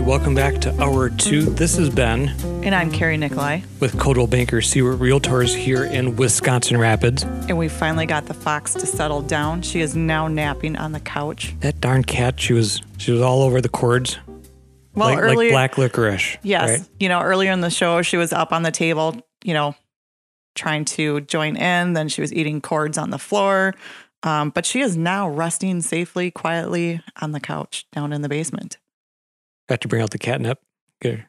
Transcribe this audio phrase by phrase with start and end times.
[0.00, 1.42] right, welcome back to hour two.
[1.42, 2.28] This is Ben
[2.64, 3.62] And I'm Carrie Nicolai.
[3.80, 7.22] with Coldwell Banker Stewart Realtors here in Wisconsin Rapids.
[7.22, 9.62] And we finally got the fox to settle down.
[9.62, 11.54] She is now napping on the couch.
[11.60, 14.18] That darn cat, she was she was all over the cords,
[14.94, 16.38] Well, like, earlier, like black licorice.
[16.42, 16.88] yes, right?
[16.98, 19.74] you know, earlier in the show, she was up on the table, you know,
[20.54, 21.92] trying to join in.
[21.94, 23.74] Then she was eating cords on the floor.
[24.22, 28.76] Um, but she is now resting safely, quietly on the couch down in the basement.
[29.70, 30.58] Got to bring out the catnip,
[31.00, 31.26] get her,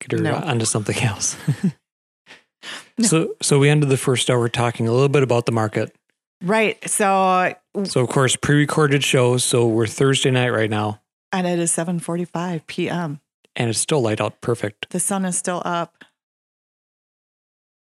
[0.00, 0.36] get her No.
[0.36, 1.36] onto something else.
[3.00, 5.92] So, so we ended the first hour talking a little bit about the market.
[6.44, 6.78] Right.
[6.88, 9.42] So, So, of course, pre-recorded shows.
[9.44, 11.00] So we're Thursday night right now,
[11.32, 13.20] and it is 7:45 p.m.
[13.56, 14.90] and it's still light out, perfect.
[14.90, 16.04] The sun is still up,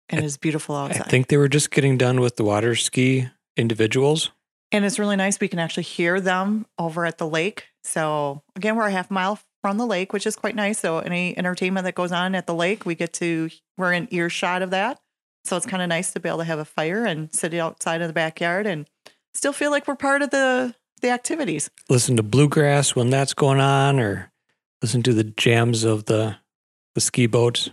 [0.10, 1.02] and it is beautiful outside.
[1.06, 4.32] I think they were just getting done with the water ski individuals.
[4.72, 5.40] And it's really nice.
[5.40, 7.66] We can actually hear them over at the lake.
[7.84, 10.80] So again, we're a half mile from the lake, which is quite nice.
[10.80, 14.62] So any entertainment that goes on at the lake, we get to we're in earshot
[14.62, 15.00] of that.
[15.44, 18.02] So it's kind of nice to be able to have a fire and sit outside
[18.02, 18.88] in the backyard and
[19.34, 21.70] still feel like we're part of the the activities.
[21.90, 24.32] listen to bluegrass when that's going on, or
[24.84, 26.36] listen to the jams of the
[26.94, 27.70] the ski boats,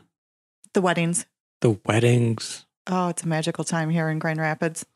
[0.73, 1.27] The weddings.
[1.61, 2.65] the weddings.
[2.87, 4.87] Oh, it's a magical time here in Grand Rapids.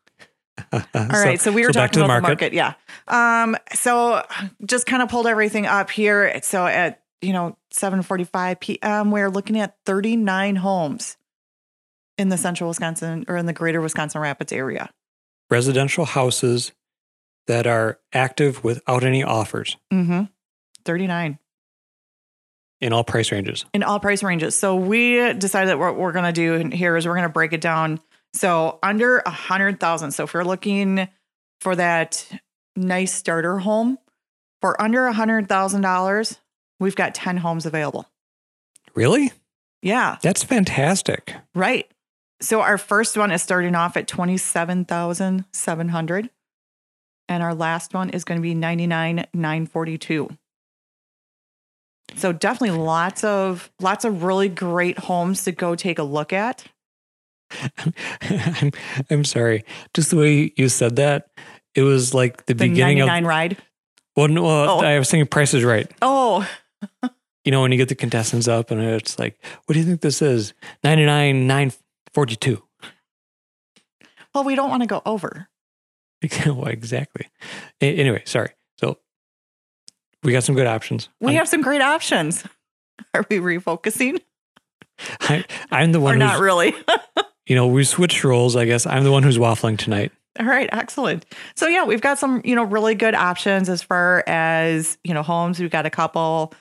[0.73, 2.53] All All right, so we were back talking to the about market.
[2.53, 2.77] the market,
[3.09, 3.43] yeah.
[3.43, 4.25] Um, so
[4.65, 6.41] just kind of pulled everything up here.
[6.43, 11.17] So at you know 7:45 p.m., we're looking at 39 homes
[12.19, 14.91] in the central Wisconsin or in the greater Wisconsin Rapids area.
[15.51, 16.73] Residential houses
[17.47, 20.25] that are active without any offers Mm-hmm.
[20.85, 21.39] 39
[22.81, 23.65] in all price ranges.
[23.73, 24.57] in all price ranges.
[24.59, 27.53] So we decided that what we're going to do here is we're going to break
[27.53, 28.01] it down.
[28.33, 30.13] So under a hundred thousand.
[30.13, 31.09] So if you're looking
[31.61, 32.27] for that
[32.77, 33.99] nice starter home
[34.61, 36.39] for under a hundred thousand dollars,
[36.81, 38.07] we've got 10 homes available.
[38.95, 39.33] Really?
[39.83, 41.35] Yeah, That's fantastic.
[41.55, 41.87] right.
[42.41, 46.31] So our first one is starting off at 27,700
[47.29, 50.29] and our last one is going to be 99,942.
[52.17, 56.67] So definitely lots of lots of really great homes to go take a look at.
[58.23, 58.73] I'm
[59.11, 59.65] I'm sorry.
[59.95, 61.29] Just the way you said that,
[61.75, 63.29] it was like the, The beginning 99 of.
[63.29, 63.57] ride.
[64.17, 64.81] Well, no, Oh.
[64.81, 65.91] I was thinking Price is Right.
[66.03, 66.49] Oh,
[67.45, 69.37] You know, when you get the contestants up and it's like,
[69.67, 70.55] what do you think this is?
[70.85, 71.73] Ninety nine nine
[72.15, 72.63] forty two.
[74.35, 75.49] well, we don't want to go over.
[76.47, 77.29] well, exactly.
[77.81, 78.51] A- anyway, sorry.
[78.79, 78.99] So
[80.23, 81.09] we got some good options.
[81.21, 82.45] We I'm, have some great options.
[83.15, 84.21] Are we refocusing
[85.23, 86.75] I, I'm the or one not who's, really?
[87.47, 88.57] You know, we switched roles.
[88.57, 90.13] I guess I'm the one who's waffling tonight.
[90.41, 91.27] All right, excellent.
[91.57, 95.23] So yeah, we've got some, you know, really good options as far as, you know,
[95.23, 95.61] homes.
[95.61, 96.55] We've got a couple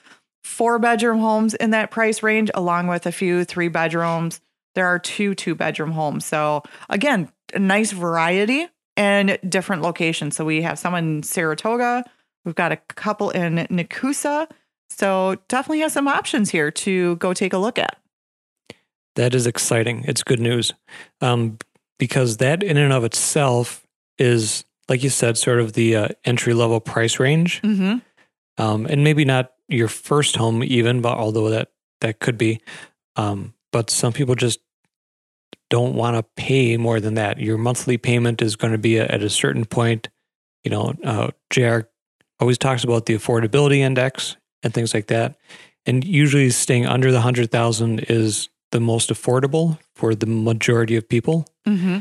[0.44, 4.40] four bedroom homes in that price range along with a few three bedrooms.
[4.74, 6.26] There are two two bedroom homes.
[6.26, 10.36] So again, a nice variety and different locations.
[10.36, 12.04] So we have some in Saratoga,
[12.44, 14.50] we've got a couple in Nekoosa.
[14.90, 17.98] So definitely have some options here to go take a look at.
[19.16, 20.04] That is exciting.
[20.06, 20.72] It's good news.
[21.20, 21.58] Um,
[21.98, 23.86] because that in and of itself
[24.18, 27.62] is, like you said, sort of the uh, entry level price range.
[27.62, 27.98] Mm-hmm.
[28.58, 31.70] Um, and maybe not your first home even, but although that
[32.00, 32.60] that could be.
[33.16, 34.60] Um, but some people just
[35.70, 37.38] don't want to pay more than that.
[37.38, 40.08] Your monthly payment is going to be at a certain point.
[40.64, 41.80] You know, uh, JR
[42.38, 45.36] always talks about the affordability index and things like that.
[45.86, 51.08] And usually staying under the hundred thousand is the most affordable for the majority of
[51.08, 51.46] people.
[51.66, 52.00] Mm-hmm.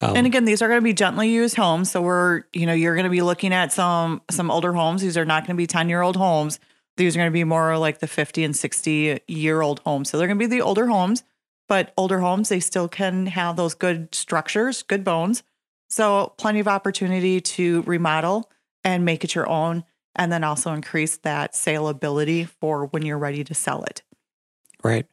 [0.00, 1.90] Um, and again, these are going to be gently used homes.
[1.90, 5.02] So we're, you know, you're going to be looking at some some older homes.
[5.02, 6.58] These are not going to be 10 year old homes.
[6.96, 10.10] These are going to be more like the 50 and 60 year old homes.
[10.10, 11.22] So they're going to be the older homes,
[11.68, 15.42] but older homes, they still can have those good structures, good bones.
[15.88, 18.50] So plenty of opportunity to remodel
[18.84, 19.84] and make it your own.
[20.14, 24.02] And then also increase that saleability for when you're ready to sell it.
[24.82, 25.06] Right.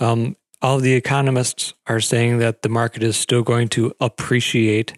[0.00, 4.96] Um, all the economists are saying that the market is still going to appreciate,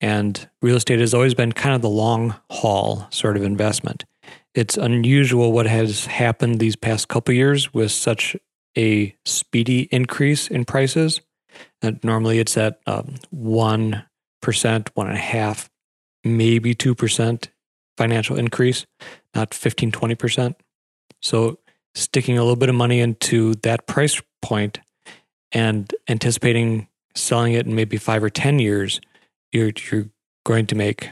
[0.00, 4.04] and real estate has always been kind of the long haul sort of investment.
[4.54, 8.36] It's unusual what has happened these past couple years with such
[8.78, 11.20] a speedy increase in prices.
[11.82, 14.04] And normally it's at um, one
[14.40, 15.70] percent, one and a half,
[16.22, 17.50] maybe two percent
[17.96, 18.86] financial increase,
[19.34, 20.56] not 15, 20 percent.
[21.20, 21.58] So
[21.94, 24.78] sticking a little bit of money into that price point
[25.52, 29.00] and anticipating selling it in maybe five or 10 years,
[29.52, 30.06] you're, you're
[30.44, 31.10] going to make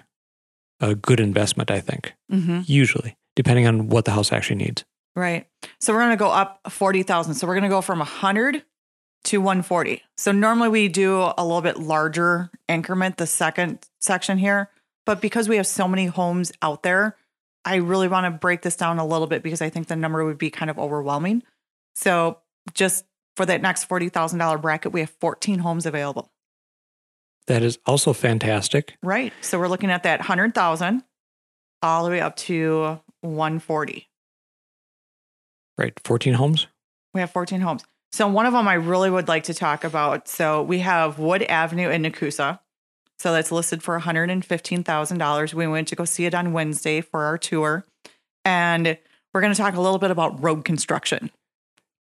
[0.81, 2.61] a good investment, I think, Mm-hmm.
[2.67, 4.85] usually, depending on what the house actually needs.
[5.15, 5.47] Right.
[5.81, 7.35] So we're going to go up 40,000.
[7.35, 8.65] So we're going to go from 100
[9.25, 10.03] to 140.
[10.17, 14.71] So normally we do a little bit larger increment, the second section here.
[15.07, 17.17] But because we have so many homes out there,
[17.65, 20.25] I really want to break this down a little bit because I think the number
[20.25, 21.43] would be kind of overwhelming.
[21.95, 22.39] So
[22.75, 23.05] just
[23.37, 26.31] for that next $40,000 bracket, we have 14 homes available.
[27.47, 28.97] That is also fantastic.
[29.03, 29.33] Right.
[29.41, 31.03] So we're looking at that 100,000
[31.83, 34.09] all the way up to 140.
[35.77, 35.99] Right.
[36.05, 36.67] 14 homes?
[37.15, 37.85] We have 14 homes.
[38.13, 40.29] So one of them I really would like to talk about.
[40.29, 42.61] So we have Wood Avenue in Nekoosa.
[43.19, 45.55] So that's listed for $115,000.
[45.55, 47.85] We went to go see it on Wednesday for our tour.
[48.45, 48.99] And
[49.33, 51.31] we're going to talk a little bit about road construction.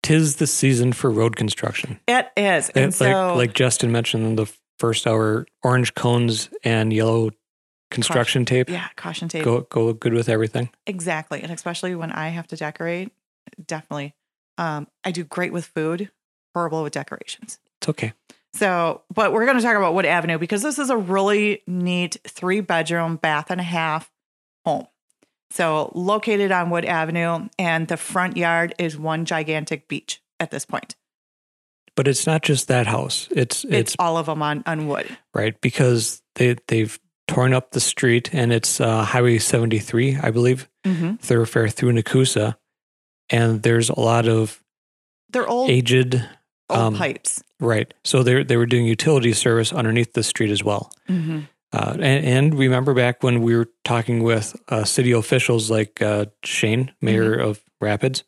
[0.04, 2.00] Tis the season for road construction.
[2.08, 2.70] It is.
[2.70, 7.30] And It- so like, like Justin mentioned in the first hour, orange cones and yellow
[7.92, 9.44] construction tape yeah, caution tape.
[9.44, 10.70] go go good with everything.
[10.88, 11.42] Exactly.
[11.44, 13.12] And especially when I have to decorate,
[13.68, 14.16] definitely.
[14.58, 16.10] Um, I do great with food,
[16.56, 17.60] horrible with decorations.
[17.82, 18.14] It's okay.
[18.54, 22.18] So, but we're going to talk about Wood Avenue because this is a really neat
[22.28, 24.12] three bedroom, bath and a half
[24.66, 24.88] home.
[25.52, 30.66] So, located on Wood Avenue, and the front yard is one gigantic beach at this
[30.66, 30.96] point.
[31.96, 33.28] But it's not just that house.
[33.32, 35.06] It's It's, it's, all of them on, on wood.
[35.34, 40.68] right because they they've torn up the street and it's uh, Highway 73, I believe,
[40.86, 41.16] Mm-hmm.
[41.18, 42.56] thoroughfare through Nekoosa,
[43.30, 44.64] and there's a lot of
[45.30, 46.16] They're old, aged
[46.70, 47.44] old um, pipes.
[47.60, 47.94] right.
[48.04, 50.92] So they they were doing utility service underneath the street as well.
[51.08, 51.42] Mm-hmm.
[51.74, 56.26] Uh, and, and remember back when we were talking with uh, city officials like uh,
[56.44, 58.24] Shane, mayor of Rapids,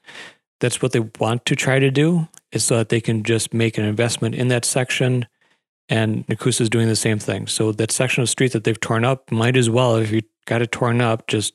[0.60, 3.78] that's what they want to try to do is so that they can just make
[3.78, 5.28] an investment in that section.
[5.90, 7.48] And Nekoosa is doing the same thing.
[7.48, 10.62] So that section of street that they've torn up might as well, if you got
[10.62, 11.54] it torn up, just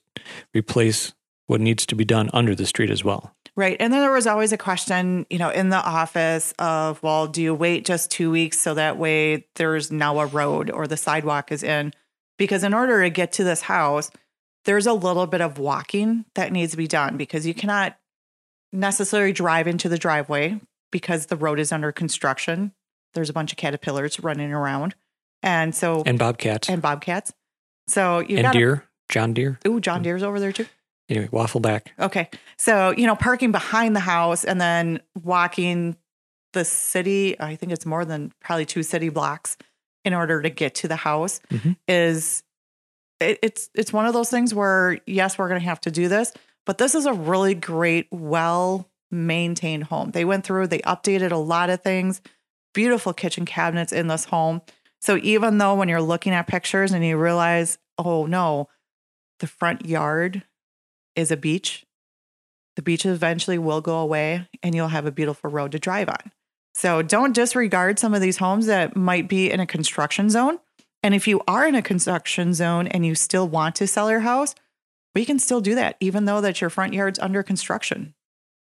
[0.54, 1.14] replace
[1.46, 3.34] what needs to be done under the street as well.
[3.58, 3.76] Right.
[3.80, 7.42] And then there was always a question, you know, in the office of, well, do
[7.42, 11.50] you wait just two weeks so that way there's now a road or the sidewalk
[11.50, 11.92] is in?
[12.38, 14.12] Because in order to get to this house,
[14.64, 17.98] there's a little bit of walking that needs to be done because you cannot
[18.72, 20.60] necessarily drive into the driveway
[20.92, 22.70] because the road is under construction.
[23.14, 24.94] There's a bunch of caterpillars running around.
[25.42, 27.32] And so, and, bobcats and, bobcats.
[27.88, 29.58] So you got And deer, John Deere.
[29.66, 30.66] Ooh, John Deere's over there too.
[31.08, 31.92] Anyway, waffle back.
[31.98, 32.28] Okay.
[32.56, 35.96] So, you know, parking behind the house and then walking
[36.52, 39.56] the city, I think it's more than probably two city blocks
[40.04, 41.76] in order to get to the house Mhm.
[41.86, 42.42] is
[43.20, 46.08] it, it's it's one of those things where yes, we're going to have to do
[46.08, 46.32] this,
[46.66, 50.10] but this is a really great well maintained home.
[50.12, 52.20] They went through, they updated a lot of things,
[52.74, 54.62] beautiful kitchen cabinets in this home.
[55.00, 58.68] So even though when you're looking at pictures and you realize, "Oh no,
[59.40, 60.44] the front yard
[61.18, 61.84] is a beach.
[62.76, 66.32] The beach eventually will go away and you'll have a beautiful road to drive on.
[66.74, 70.60] So don't disregard some of these homes that might be in a construction zone.
[71.02, 74.20] And if you are in a construction zone and you still want to sell your
[74.20, 74.54] house,
[75.14, 78.14] we can still do that, even though that your front yard's under construction.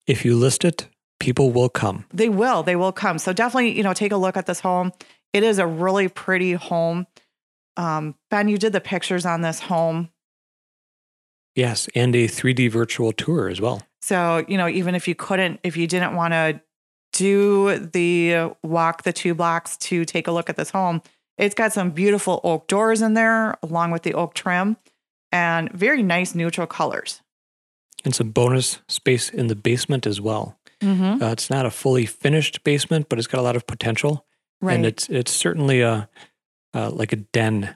[0.06, 0.86] If you list it,
[1.18, 2.04] people will come.
[2.12, 3.18] They will, they will come.
[3.18, 4.92] So definitely, you know, take a look at this home.
[5.32, 7.06] It is a really pretty home.
[7.78, 10.10] Um, ben, you did the pictures on this home.
[11.54, 13.82] Yes, and a 3D virtual tour as well.
[14.02, 16.60] So, you know, even if you couldn't, if you didn't want to
[17.12, 21.00] do the walk the two blocks to take a look at this home,
[21.38, 24.76] it's got some beautiful oak doors in there along with the oak trim
[25.32, 27.22] and very nice neutral colors.
[28.04, 30.58] And some bonus space in the basement as well.
[30.80, 31.22] Mm-hmm.
[31.22, 34.26] Uh, it's not a fully finished basement, but it's got a lot of potential.
[34.60, 34.74] Right.
[34.74, 36.08] And it's it's certainly a
[36.74, 37.74] uh, like a den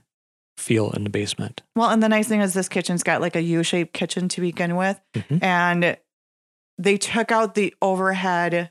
[0.58, 1.62] feel in the basement.
[1.76, 4.76] well, and the nice thing is this kitchen's got like a U-shaped kitchen to begin
[4.76, 5.00] with.
[5.14, 5.42] Mhm.
[5.42, 5.96] And
[6.78, 8.70] they took out the overhead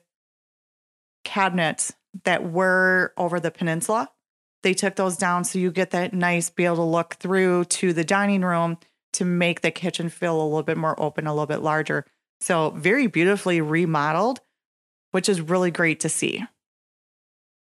[1.24, 4.10] cabinets that were over the peninsula.
[4.64, 7.94] They took those down so you get that nice, be able to look through to
[7.94, 8.78] the dining room
[9.14, 12.06] to make the kitchen feel a little bit more open, a little bit larger.
[12.42, 14.40] So, very beautifully remodeled,
[15.12, 16.44] which is really great to see.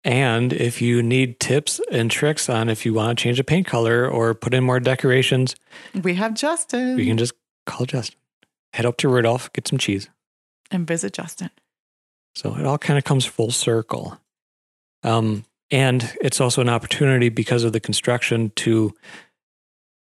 [0.05, 3.67] And if you need tips and tricks on if you want to change a paint
[3.69, 5.55] color or put in more decorations,
[6.03, 7.35] We have Justin you can just
[7.67, 8.19] call Justin.
[8.73, 10.09] Head up to Rudolph, get some cheese.
[10.71, 11.51] and visit Justin.
[12.35, 14.19] So it all kind of comes full circle.
[15.03, 18.95] Um, and it's also an opportunity because of the construction to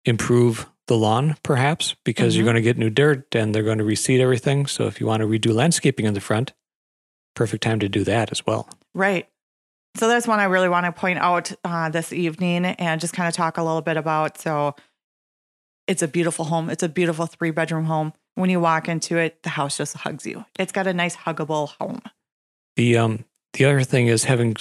[0.04, 2.46] improve the lawn, perhaps, because you're Mhm.
[2.46, 4.66] going to get new dirt and they're going to reseed everything.
[4.66, 6.52] So if you want to redo landscaping in the front,
[7.34, 8.68] perfect time to do that as well.
[8.94, 9.28] Right.
[9.96, 13.28] So that's one I really want to point out uh, this evening and just kind
[13.28, 14.40] of talk a little bit about.
[14.40, 14.74] So
[15.86, 16.70] it's a beautiful home.
[16.70, 18.12] It's a beautiful three bedroom home.
[18.34, 20.44] when you walk into it, the house just hugs you.
[20.58, 22.00] It's got a nice huggable home.
[22.76, 24.56] The um the other thing is having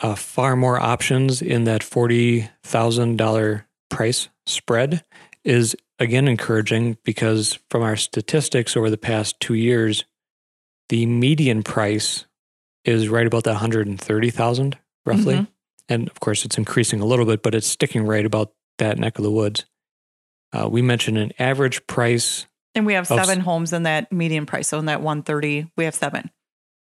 [0.00, 5.02] uh, far more options in that forty thousand dollar price spread
[5.44, 10.04] is again encouraging because from our statistics over the past two years,
[10.90, 12.26] the median price
[12.84, 15.48] is right about that hundred and thirty thousand roughly, Mhm.
[15.88, 19.18] and of course it's increasing a little bit, but it's sticking right about that neck
[19.18, 19.64] of the woods.
[20.52, 24.46] Uh, we mentioned an average price And we have Of seven homes in that median
[24.46, 24.68] price.
[24.68, 26.30] So in that 130, we have seven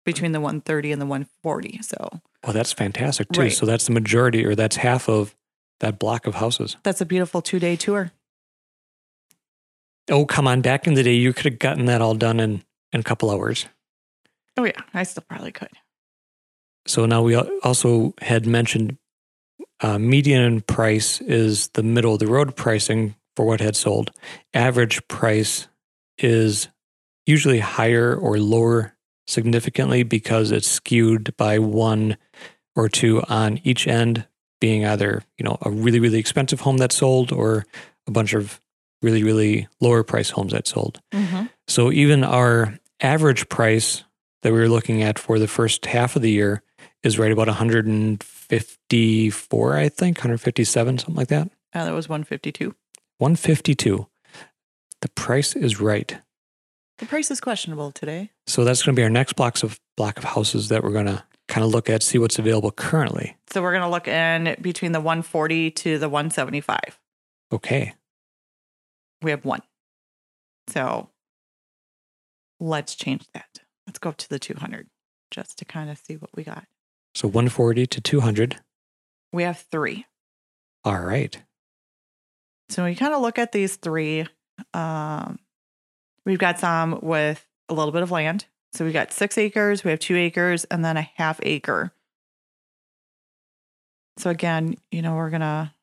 [0.04, 1.80] between the 130 and the 140.
[1.82, 3.40] So Well, that's fantastic too.
[3.42, 3.52] Right.
[3.52, 5.34] So that's the majority, or that's half of
[5.80, 6.76] that block of houses.
[6.82, 8.12] that's a beautiful two day tour.
[10.10, 10.60] Oh, come on!
[10.60, 13.30] Back in the day, you could have gotten that all done in in a couple
[13.30, 13.66] hours.
[14.56, 14.80] Oh, yeah.
[14.92, 15.70] I still probably could.
[16.86, 18.98] So now we also had mentioned
[19.80, 24.10] uh, median price is the middle of the road pricing for what had sold.
[24.52, 25.68] Average price
[26.18, 26.68] is
[27.26, 32.16] usually higher or lower significantly because it's skewed by one
[32.74, 34.26] or two on each end
[34.60, 37.64] being either, you know, a really, really expensive home that sold or
[38.06, 38.60] a bunch of
[39.02, 41.00] really, really lower price homes that sold.
[41.12, 41.46] Mm-hmm.
[41.68, 44.04] So even our average price
[44.42, 46.62] that we were looking at for the first half of the year
[47.02, 51.50] is right about 154, I think, 157, something like that.
[51.72, 52.74] Uh, that was 152.
[53.18, 54.06] 152.
[55.00, 56.18] The price is right.
[56.98, 58.30] The price is questionable today.
[58.46, 61.06] So that's going to be our next blocks of block of houses that we're going
[61.06, 63.36] to kind of look at, see what's available currently.
[63.50, 66.78] So we're going to look in between the 140 to the 175.
[67.52, 67.94] Okay.
[69.22, 69.62] We have one.
[70.68, 71.08] So
[72.60, 73.60] let's change that.
[73.90, 74.86] Let's go up to the 200
[75.32, 76.64] just to kind of see what we got.
[77.12, 78.60] So 140 to 200.
[79.32, 80.06] We have three.
[80.84, 81.36] All right.
[82.68, 84.28] So we kind of look at these three.
[84.72, 85.40] Um,
[86.24, 88.44] we've got some with a little bit of land.
[88.74, 91.90] So we've got six acres, we have two acres, and then a half acre.
[94.18, 95.74] So again, you know, we're gonna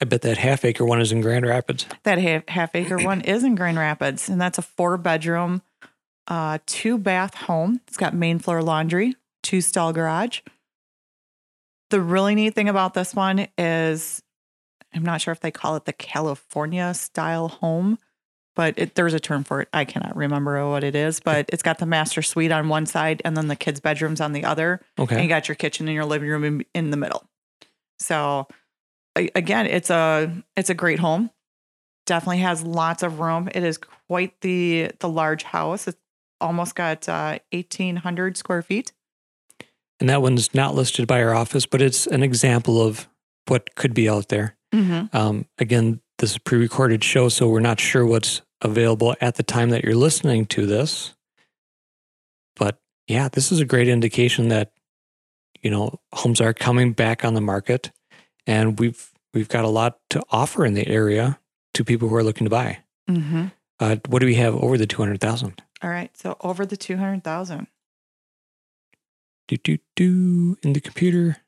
[0.00, 1.86] I bet that half acre one is in Grand Rapids.
[2.04, 5.62] that half, half acre one is in Grand Rapids, and that's a four bedroom,
[6.30, 7.80] uh, two bath home.
[7.88, 10.40] It's got main floor laundry, two stall garage.
[11.90, 14.22] The really neat thing about this one is
[14.94, 17.98] I'm not sure if they call it the California style home,
[18.54, 19.68] but it, there's a term for it.
[19.72, 23.20] I cannot remember what it is, but it's got the master suite on one side
[23.24, 24.80] and then the kids' bedrooms on the other.
[25.00, 25.16] Okay.
[25.16, 27.24] And you got your kitchen and your living room in, in the middle.
[27.98, 28.46] So
[29.16, 31.30] again, it's a it's a great home.
[32.06, 33.48] Definitely has lots of room.
[33.52, 35.88] It is quite the the large house.
[35.88, 35.98] It's
[36.40, 38.92] almost got uh, eighteen hundred square feet.
[39.98, 43.06] And that one's not listed by our office, but it's an example of
[43.48, 44.56] what could be out there.
[44.72, 45.14] Mm-hmm.
[45.14, 49.42] Um, again, this is a pre-recorded show, so we're not sure what's available at the
[49.42, 51.14] time that you're listening to this.
[52.56, 52.78] But
[53.08, 54.72] yeah, this is a great indication that
[55.62, 57.90] you know homes are coming back on the market,
[58.46, 61.38] and we've we've got a lot to offer in the area
[61.74, 62.78] to people who are looking to buy.
[63.08, 63.46] Mm-hmm.
[63.78, 65.62] Uh, what do we have over the two hundred thousand?
[65.82, 67.66] All right, so over the two hundred thousand,
[69.48, 71.38] Do do do in the computer.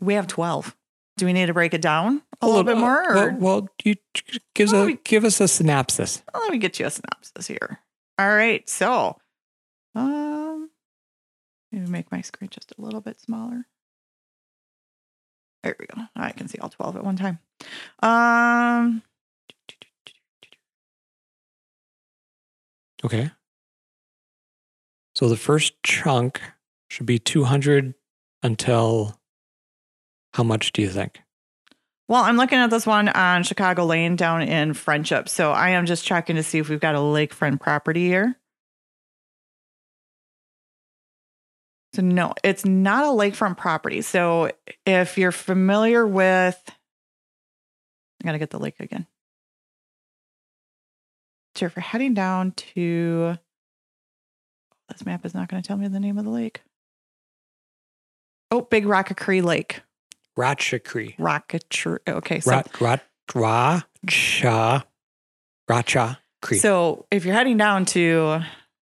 [0.00, 0.76] we have twelve.
[1.16, 3.02] Do we need to break it down a little bit more?
[3.08, 3.94] Or Well, well you
[4.54, 6.22] gives Well, a we- give us a synopsis.
[6.34, 7.80] Well, let me get you a synopsis here.
[8.18, 9.16] All right, so
[9.94, 10.68] um,
[11.70, 13.66] maybe make my screen just a little bit smaller.
[15.62, 16.02] There we go.
[16.16, 17.38] I can see all twelve at one time.
[18.02, 19.02] Um,
[23.04, 23.30] Okay.
[25.16, 26.42] So the first chunk
[26.90, 27.94] should be 200
[28.42, 29.18] until
[30.34, 31.22] how much do you think?
[32.08, 35.28] well, I'm looking at this one on Chicago Lane down in Friendship.
[35.28, 38.36] So I am just checking to see if we've got a lakefront property here.
[41.94, 44.02] So no, it's not a lakefront property.
[44.02, 44.52] So
[44.84, 46.60] if you're familiar with,
[48.22, 49.06] I gotta get the lake again.
[51.54, 53.38] So if you're heading down to,
[54.88, 56.62] this map is not going to tell me the name of the lake.
[58.50, 59.82] Oh, Big Roche-a-Cri Lake.
[60.38, 61.14] Ratchacree.
[61.18, 61.98] Roche-a-Cri.
[62.08, 64.84] Okay, so Rat, rat, racha,
[65.68, 66.60] racha creek.
[66.60, 68.40] So if you're heading down to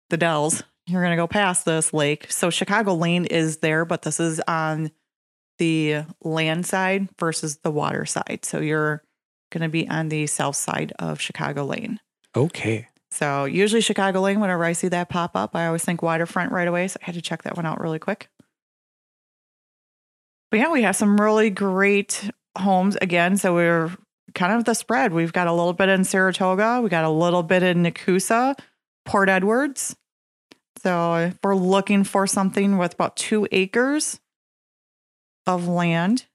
[0.10, 2.32] the Dells, you're going to go past this lake.
[2.32, 4.92] So Chicago Lane is there, but this is on
[5.58, 8.42] the land side versus the water side.
[8.44, 9.04] So you're
[9.52, 12.00] going to be on the south side of Chicago Lane.
[12.36, 12.88] okay.
[13.12, 16.68] So usually Chicago Lane, whenever I see that pop up, I always think waterfront right
[16.68, 16.88] away.
[16.88, 18.30] So I had to check that one out really quick.
[20.52, 23.38] But yeah, we have some really great homes again.
[23.38, 23.92] So we're
[24.34, 25.14] kind of the spread.
[25.14, 28.58] We've got a little bit in Saratoga, we got a little bit in Nekoosa,
[29.06, 29.96] Port Edwards.
[30.84, 34.20] So if we're looking for something with about two acres
[35.46, 36.26] of land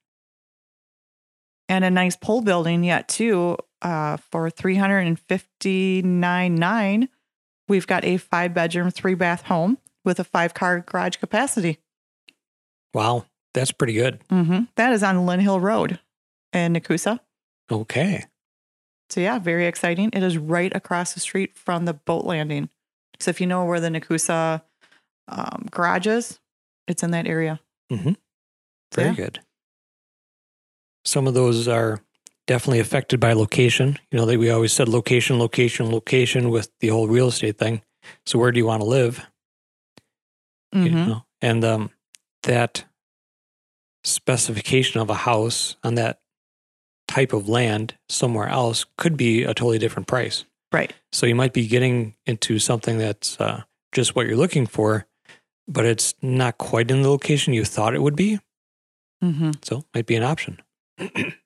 [1.69, 7.07] and a nice pole building yet too, uh, for 359.9,
[7.67, 11.79] we've got a five bedroom, three bath home with a five car garage capacity.
[12.93, 14.19] Wow, that's pretty good.
[14.29, 14.63] Mm-hmm.
[14.75, 15.99] That is on Lynn Hill Road
[16.51, 17.19] in Nekoosa.
[17.71, 18.25] Okay.
[19.09, 20.09] So yeah, very exciting.
[20.13, 22.69] It is right across the street from the boat landing.
[23.19, 24.61] So if you know where the Nekoosa
[25.27, 26.39] um, garage is,
[26.87, 27.59] it's in that area.
[27.91, 28.13] Mm-hmm.
[28.93, 29.15] Very Yeah.
[29.15, 29.39] good.
[31.05, 31.99] Some of those are
[32.47, 33.97] definitely affected by location.
[34.11, 37.81] You know, that we always said location, location, location with the whole real estate thing.
[38.25, 39.25] So where do you want to live?
[40.73, 41.07] You Mhm.
[41.07, 41.91] know, and um,
[42.43, 42.85] that
[44.03, 46.19] specification of a house on that
[47.07, 50.45] type of land somewhere else could be a totally different price.
[50.71, 50.93] Right.
[51.11, 55.05] So you might be getting into something that's uh, just what you're looking for,
[55.67, 58.39] but it's not quite in the location you thought it would be.
[59.23, 59.51] Mm-hmm.
[59.61, 60.61] So it might be an option.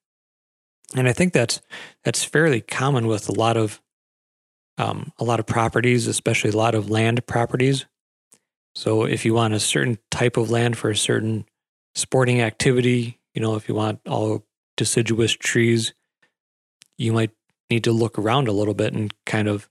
[0.96, 1.62] and I think that's
[2.04, 3.82] that's fairly common with a lot of
[4.78, 7.86] um, a lot of properties, especially a lot of land properties.
[8.76, 11.46] So if you want a certain type of land for a certain
[11.96, 15.94] sporting activity, you know, if you want all deciduous trees,
[16.98, 17.32] you might
[17.70, 19.68] need to look around a little bit and kind of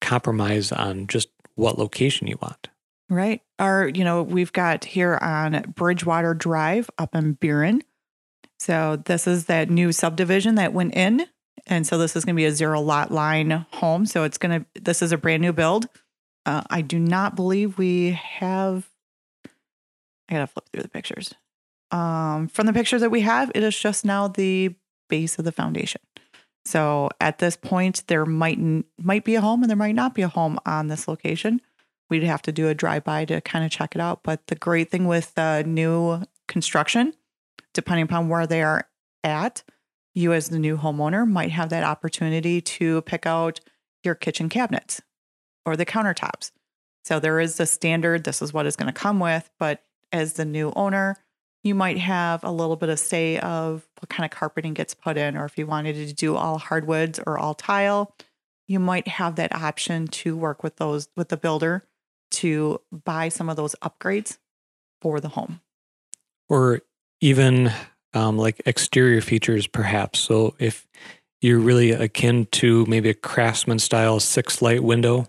[0.00, 2.68] compromise on just what location you want.
[3.08, 3.40] Right.
[3.58, 7.82] Our, you know, we've got here on Bridgewater Drive up in Biron.
[8.58, 11.26] So this is that new subdivision that went in.
[11.66, 14.06] And so this is going to be a zero lot line home.
[14.06, 15.86] So it's going to, this is a brand new build.
[16.46, 18.88] Uh, I do not believe we have,
[20.28, 21.34] I got to flip through the pictures.
[21.90, 24.74] Um, from the pictures that we have, it is just now the
[25.08, 26.00] base of the foundation.
[26.64, 28.58] So at this point, there might
[28.98, 31.62] might be a home and there might not be a home on this location
[32.08, 34.22] we'd have to do a drive by to kind of check it out.
[34.22, 37.14] But the great thing with uh, new construction,
[37.74, 38.88] depending upon where they are
[39.24, 39.62] at,
[40.14, 43.60] you as the new homeowner might have that opportunity to pick out
[44.02, 45.00] your kitchen cabinets
[45.64, 46.50] or the countertops.
[47.04, 49.50] So there is a standard, this is what it's going to come with.
[49.58, 51.16] But as the new owner,
[51.62, 55.16] you might have a little bit of say of what kind of carpeting gets put
[55.16, 58.14] in, or if you wanted to do all hardwoods or all tile,
[58.66, 61.84] you might have that option to work with those with the builder
[62.30, 64.38] to buy some of those upgrades
[65.00, 65.60] for the home.
[66.48, 66.80] or
[67.20, 67.72] even
[68.14, 70.18] um, like exterior features, perhaps.
[70.20, 70.86] So if
[71.40, 75.26] you're really akin to maybe a craftsman style six light window,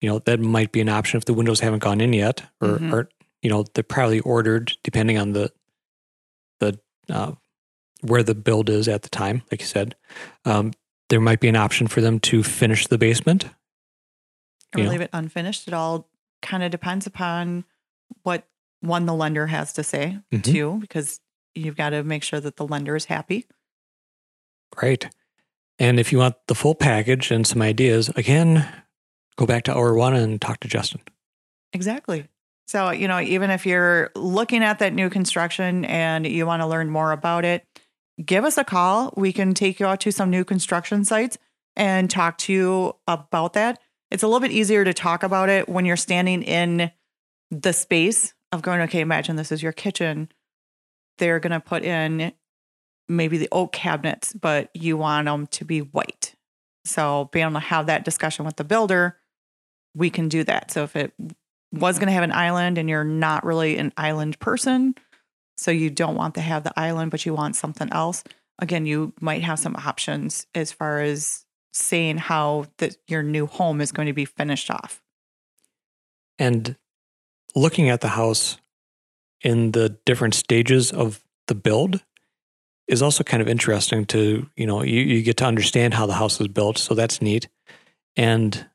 [0.00, 2.78] you know that might be an option if the windows haven't gone in yet, or,
[2.78, 2.92] Mhm.
[2.92, 3.08] or
[3.40, 5.52] you know they're probably ordered depending on the
[6.60, 7.32] the uh,
[8.00, 9.42] where the build is at the time.
[9.50, 9.94] Like you said,
[10.44, 10.72] um,
[11.08, 13.44] there might be an option for them to finish the basement.
[14.74, 14.90] Or You know.
[14.90, 15.68] leave it unfinished.
[15.68, 16.08] It all
[16.40, 17.64] kind of depends upon
[18.22, 18.44] what
[18.82, 20.44] one the lender has to say Mhm.
[20.44, 21.20] too, because
[21.54, 23.46] you've got to make sure that the lender is happy.
[24.70, 25.08] Great.
[25.78, 28.68] And if you want the full package and some ideas, again,
[29.36, 31.00] go back to hour one and talk to Justin.
[31.72, 32.28] Exactly.
[32.66, 36.66] So, you know, even if you're looking at that new construction and you want to
[36.66, 37.66] learn more about it,
[38.24, 39.12] give us a call.
[39.16, 41.38] We can take you out to some new construction sites
[41.76, 43.80] and talk to you about that.
[44.10, 46.90] It's a little bit easier to talk about it when you're standing in
[47.50, 50.30] the space of going, okay, imagine this is your kitchen.
[51.18, 52.32] They're going to put in
[53.08, 56.34] maybe the oak cabinets, but you want them to be white.
[56.84, 59.16] So, being able to have that discussion with the builder,
[59.94, 60.70] we can do that.
[60.70, 61.12] So, if it
[61.72, 64.94] was going to have an island and you're not really an island person,
[65.56, 68.24] so you don't want to have the island, but you want something else,
[68.58, 73.80] again, you might have some options as far as saying how that your new home
[73.80, 75.00] is going to be finished off.
[76.38, 76.76] And
[77.54, 78.58] looking at the house
[79.42, 82.02] in the different stages of the build
[82.88, 86.14] is also kind of interesting to, you know, you, you get to understand how the
[86.14, 86.78] house is built.
[86.78, 87.48] So that's neat.
[88.16, 88.66] And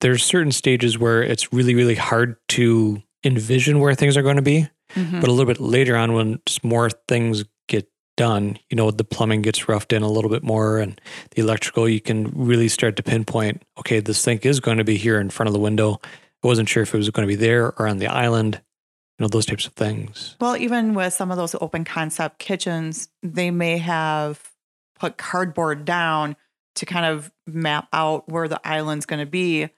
[0.00, 4.42] there's certain stages where it's really, really hard to envision where things are going to
[4.42, 4.68] be.
[4.94, 5.20] Mhm.
[5.20, 9.42] But a little bit later on, when more things get done, you know, the plumbing
[9.42, 11.00] gets roughed in a little bit more and
[11.32, 14.96] the electrical, you can really start to pinpoint, okay, this sink is going to be
[14.96, 16.00] here in front of the window.
[16.42, 18.60] I wasn't sure if it was going to be there or on the island,
[19.18, 20.36] you know, those types of things.
[20.40, 24.52] Well, even with some of those open concept kitchens, they may have
[24.98, 26.36] put cardboard down
[26.76, 29.70] to kind of map out where the island's going to be.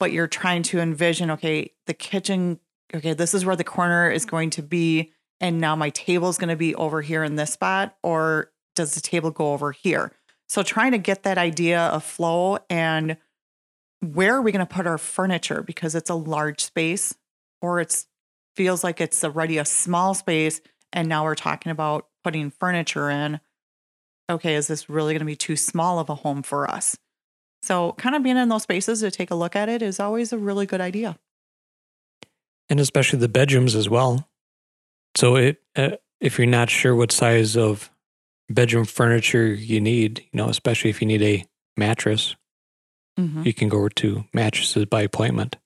[0.00, 2.58] But you're trying to envision, okay, the kitchen,
[2.92, 5.12] okay, this is where the corner is going to be.
[5.40, 7.96] And now my table's going to be over here in this spot.
[8.02, 10.12] Or does the table go over here?
[10.48, 13.16] So trying to get that idea of flow and
[14.00, 17.14] where are we going to put our furniture because it's a large space
[17.62, 18.06] or it's
[18.56, 20.60] feels like it's already a small space
[20.92, 23.40] and now we're talking about putting furniture in.
[24.30, 26.96] Okay, is this really going to be too small of a home for us?
[27.62, 30.32] So, kind of being in those spaces to take a look at it is always
[30.32, 31.18] a really good idea.
[32.68, 34.28] And especially the bedrooms as well.
[35.16, 37.90] So, it uh, if you're not sure what size of
[38.48, 41.44] bedroom furniture you need, you know, especially if you need a
[41.76, 42.36] mattress,
[43.18, 43.42] mm-hmm.
[43.42, 45.56] you can go to mattresses by appointment.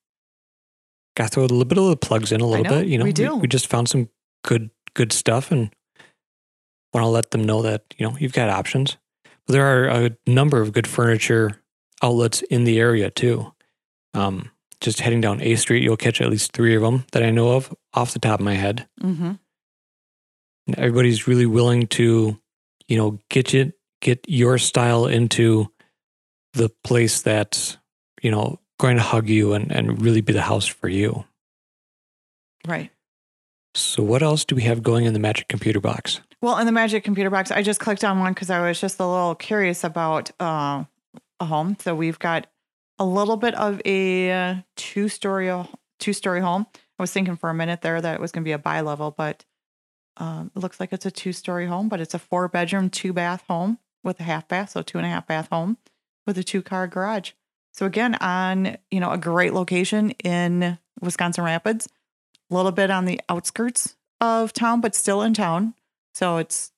[1.16, 2.86] Got to throw a little bit of the plugs in a little know, bit.
[2.86, 3.34] You know, we, do.
[3.34, 4.08] We, we just found some
[4.44, 5.70] good good stuff and
[6.92, 8.96] want to let them know that you know you've got options.
[9.46, 11.62] But there are a number of good furniture
[12.02, 13.52] outlets in the area too.
[14.14, 17.30] Um, just heading down A Street, you'll catch at least three of them that I
[17.30, 18.86] know of off the top of my head.
[19.02, 19.32] Mm-hmm.
[20.76, 22.38] everybody's really willing to,
[22.86, 25.72] you know, get you get your style into
[26.58, 27.78] the place that's
[28.20, 31.24] you know going to hug you and and really be the house for you.
[32.66, 32.90] Right.
[33.74, 36.20] So what else do we have going in the Magic Computer Box?
[36.42, 38.98] Well, in the Magic Computer Box, I just clicked on one because I was just
[39.00, 40.84] a little curious about uh,
[41.40, 41.76] a home.
[41.80, 42.48] So we've got
[42.98, 45.52] a little bit of a two story
[45.98, 46.66] two story home.
[46.98, 48.80] I was thinking for a minute there that it was going to be a bi
[48.80, 49.44] level, but
[50.16, 51.88] um, it looks like it's a two story home.
[51.88, 55.06] But it's a four bedroom, two bath home with a half bath, so two and
[55.06, 55.76] a half bath home
[56.28, 57.32] with a two car garage.
[57.72, 61.88] So again, on you know a great location in Wisconsin Rapids,
[62.50, 65.74] a little bit on the outskirts of town, but still in town.
[66.14, 66.70] So it's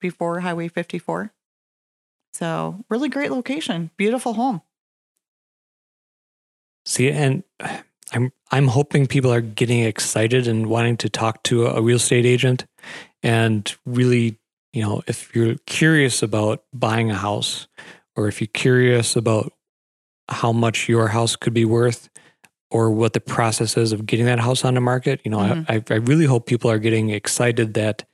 [0.00, 1.32] before Highway 54.
[2.32, 4.62] So, really great location, beautiful home.
[6.84, 7.42] See, and
[8.12, 12.24] I'm I'm hoping people are getting excited and wanting to talk to a real estate
[12.24, 12.64] agent
[13.22, 14.38] and really,
[14.72, 17.66] you know, if you're curious about buying a house
[18.18, 19.52] or if you're curious about
[20.28, 22.10] how much your house could be worth
[22.70, 25.70] or what the process is of getting that house on the market, you know, mm-hmm.
[25.70, 28.04] I, I really hope people are getting excited that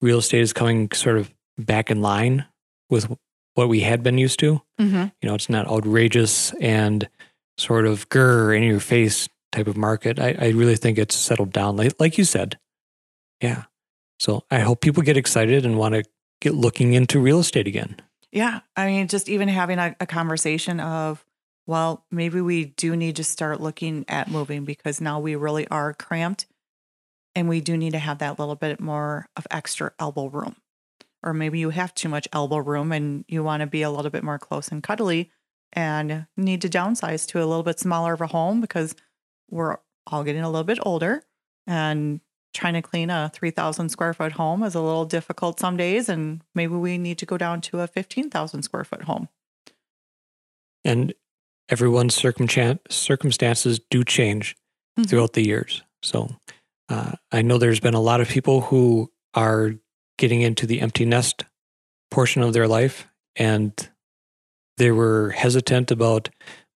[0.00, 2.46] real estate is coming sort of back in line
[2.88, 3.12] with
[3.54, 4.62] what we had been used to.
[4.80, 5.06] Mm-hmm.
[5.20, 7.08] You know, it's not outrageous and
[7.58, 10.20] sort of grr in your face type of market.
[10.20, 12.58] I, I really think it's settled down, like, like you said.
[13.40, 13.64] Yeah.
[14.20, 16.04] So I hope people get excited and want to
[16.40, 17.96] get looking into real estate again.
[18.32, 18.60] Yeah.
[18.76, 21.24] I mean, just even having a, a conversation of,
[21.66, 25.92] well, maybe we do need to start looking at moving because now we really are
[25.94, 26.46] cramped
[27.34, 30.56] and we do need to have that little bit more of extra elbow room
[31.22, 34.10] or maybe you have too much elbow room and you want to be a little
[34.10, 35.30] bit more close and cuddly
[35.72, 38.94] and need to downsize to a little bit smaller of a home because
[39.50, 41.22] we're all getting a little bit older
[41.66, 42.20] and
[42.52, 46.42] trying to clean a 3000 square foot home is a little difficult some days and
[46.54, 49.28] maybe we need to go down to a 15000 square foot home
[50.84, 51.14] and
[51.68, 54.56] everyone's circumstances do change
[54.98, 55.04] mm-hmm.
[55.04, 56.28] throughout the years so
[56.88, 59.74] uh, i know there's been a lot of people who are
[60.18, 61.44] getting into the empty nest
[62.10, 63.88] portion of their life and
[64.76, 66.28] they were hesitant about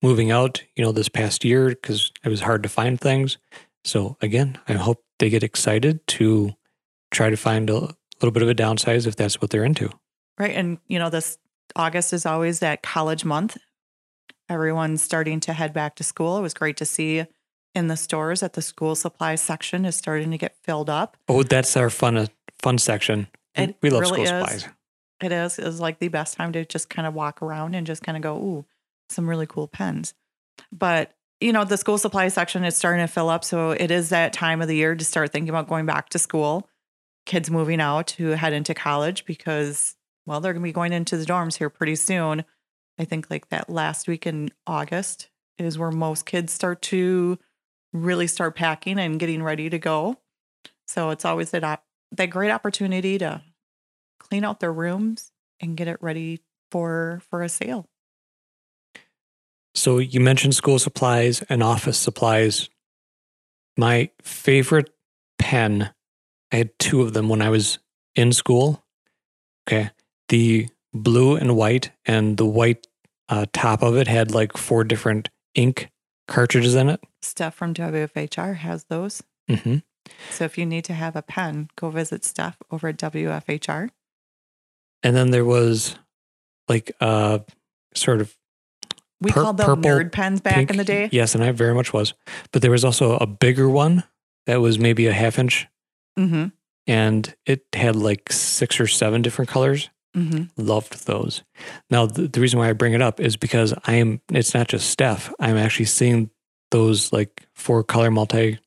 [0.03, 3.39] moving out, you know, this past year because it was hard to find things.
[3.85, 6.55] So again, I hope they get excited to
[7.11, 9.91] try to find a little bit of a downsize if that's what they're into.
[10.39, 10.55] Right.
[10.55, 11.39] And, you know, this
[11.75, 13.57] August is always that college month.
[14.49, 16.39] Everyone's starting to head back to school.
[16.39, 17.27] It was great to see
[17.75, 21.17] in the stores that the school supply section is starting to get filled up.
[21.29, 22.27] Oh, that's our fun uh,
[22.63, 23.27] fun section.
[23.55, 24.29] It we love really school is.
[24.31, 24.69] supplies.
[25.23, 28.03] It is is like the best time to just kind of walk around and just
[28.03, 28.67] kind of go, ooh,
[29.11, 30.15] some really cool pens.
[30.71, 34.09] But you know, the school supply section is starting to fill up, so it is
[34.09, 36.69] that time of the year to start thinking about going back to school.
[37.27, 39.97] Kids moving out to head into college because
[40.27, 42.45] well, they're going to be going into the dorms here pretty soon.
[42.99, 47.39] I think like that last week in August is where most kids start to
[47.93, 50.19] really start packing and getting ready to go.
[50.87, 53.43] So it's always that that great opportunity to
[54.19, 57.89] clean out their rooms and get it ready for for a sale.
[59.77, 62.71] So you mentioned school supplies and office supplies.
[63.77, 64.91] My favorite
[65.39, 65.91] pen,
[66.51, 67.79] I had two of them when I was
[68.15, 68.83] in school.
[69.69, 69.91] Okay.
[70.31, 72.87] The blue and white, and the white
[73.29, 75.91] uh, top of it had like four different ink
[76.27, 77.05] cartridges in it.
[77.21, 79.23] Steph from WFHR has those.
[79.51, 79.77] Mm-hmm.
[80.31, 83.91] So if you need to have a pen, go visit Steph over at WFHR.
[85.03, 85.97] And then there was
[86.67, 87.41] like uh
[87.95, 88.37] sort of
[89.21, 90.71] we pur- called them purple, nerd pens back pink.
[90.71, 91.09] in the day.
[91.13, 92.15] Yes, and I very much was.
[92.53, 94.05] But there was also a bigger one
[94.47, 95.67] that was maybe a half inch.
[96.19, 96.47] Mm-hmm.
[96.87, 99.91] And it had like six or seven different colors.
[100.15, 101.43] hmm Loved those.
[101.91, 104.69] Now, the, the reason why I bring it up is because I am, it's not
[104.69, 105.33] just Steph.
[105.41, 106.31] I'm actually seeing
[106.71, 108.59] those like four color multi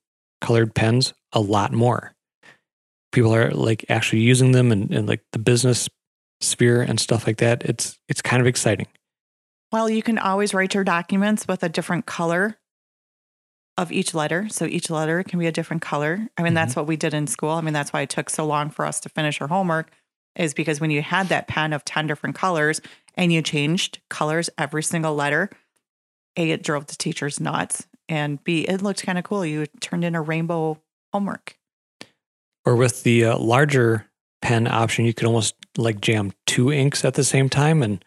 [0.42, 2.14] colored pens a lot more.
[3.12, 5.88] People are like actually using them and, and like the business
[6.42, 7.64] sphere and stuff like that.
[7.64, 8.88] It's, it's kind of exciting.
[9.72, 12.58] Well, you can always write your documents with a different color
[13.78, 14.50] of each letter.
[14.50, 16.28] So each letter can be a different color.
[16.38, 17.52] I mean, that's what we did in school.
[17.52, 19.92] I mean, that's why it took so long for us to finish our homework,
[20.36, 22.82] is because when you had that pen of 10 different colors
[23.16, 25.50] and you changed colors every single letter,
[26.36, 27.88] A, it drove the teachers nuts.
[28.10, 29.46] And B, it looked kind of cool.
[29.46, 30.82] You turned in a rainbow
[31.14, 31.58] homework.
[32.66, 34.08] Or with the uh, larger
[34.42, 38.04] pen option, you could almost like jam two inks at the same time and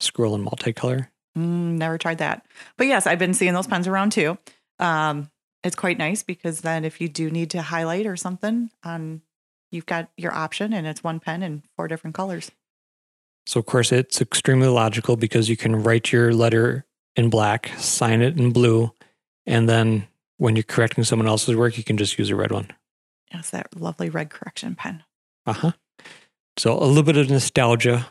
[0.00, 1.08] scroll in multicolor.
[1.36, 2.46] Mm, never tried that.
[2.76, 4.38] But yes, I've been seeing those pens around too.
[4.78, 5.30] Um,
[5.62, 9.22] it's quite nice because then if you do need to highlight or something, um,
[9.70, 12.50] you've got your option and it's one pen in four different colors.
[13.46, 18.20] So, of course, it's extremely logical because you can write your letter in black, sign
[18.20, 18.92] it in blue,
[19.46, 22.68] and then when you're correcting someone else's work, you can just use a red one.
[23.32, 25.04] Yes, that lovely red correction pen.
[25.46, 25.72] Uh huh.
[26.56, 28.08] So, a little bit of nostalgia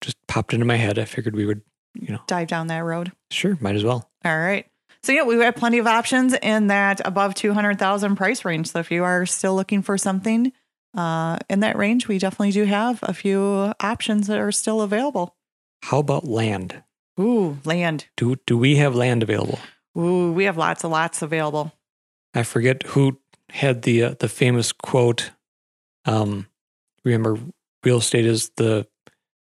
[0.00, 0.98] just popped into my head.
[0.98, 1.62] I figured we would,
[1.94, 3.12] you know, Dive down that road.
[3.30, 4.10] sure, might as well.
[4.24, 4.66] All right.
[5.02, 8.70] So yeah, we've got plenty of options in that above 200,000 price range.
[8.72, 10.52] So if you are still looking for something
[10.96, 15.36] uh, in that range, we definitely do have a few options that are still available.
[15.82, 16.82] How about land?
[17.20, 18.06] Ooh, land.
[18.16, 19.58] Do, do we have land available?
[19.96, 21.72] Ooh, we have lots of lots available.
[22.34, 23.18] I forget who
[23.50, 25.30] had the uh, the famous quote.
[26.04, 26.48] Um,
[27.04, 27.38] remember,
[27.84, 28.86] real estate is the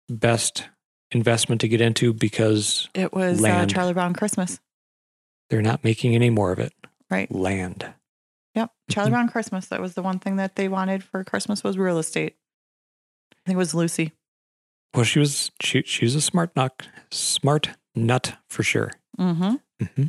[0.10, 0.68] best
[1.12, 4.60] investment to get into because It was uh, Charlie Brown Christmas.
[5.50, 6.74] they're not making any more of it.
[7.10, 7.32] Right.
[7.32, 7.94] Land.
[8.56, 8.72] Yep.
[8.90, 9.12] Charlie.
[9.12, 9.68] Brown Christmas.
[9.68, 12.36] That was the one thing that they wanted for Christmas was real estate.
[13.34, 14.14] I think it was Lucy.
[14.94, 18.92] Well, she was she she was a smart nut, smart nut for sure.
[19.20, 19.86] Mm-hmm.
[19.86, 20.08] hmm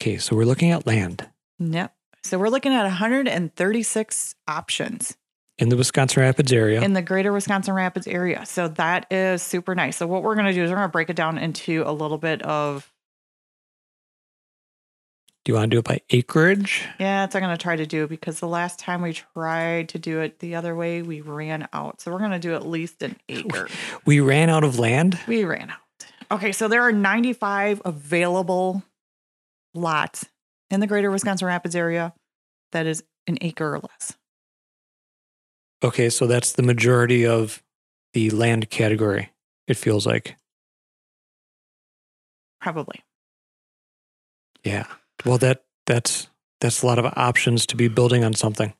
[0.00, 1.28] Okay, so we're looking at land
[1.58, 1.94] Yep.
[2.22, 5.16] So we're looking at 136 options.
[5.60, 6.80] In the Wisconsin Rapids area.
[6.80, 8.44] in the greater Wisconsin Rapids area.
[8.46, 9.96] So that is super nice.
[9.98, 11.92] So what we're going to do is we're going to break it down into a
[11.92, 12.90] little bit of
[15.44, 16.84] do you want to do it by acreage?
[16.98, 19.98] yeah, it's I'm going to try to do because the last time we tried to
[19.98, 22.00] do it the other way, we ran out.
[22.00, 23.68] So we're going to do at least an acre.
[24.04, 25.18] We ran out of land.
[25.26, 25.78] we ran out.
[26.30, 28.82] Okay, so there are 95 available
[29.74, 30.26] lots
[30.70, 32.12] in the greater Wisconsin Rapids area
[32.72, 34.16] that is an acre or less.
[35.82, 37.62] Okay, so that's the majority of
[38.12, 39.30] the land category.
[39.66, 40.36] It feels like.
[42.60, 43.00] Probably.
[44.64, 44.86] Yeah.
[45.24, 46.28] Well, that that's
[46.60, 48.74] that's a lot of options to be building on something.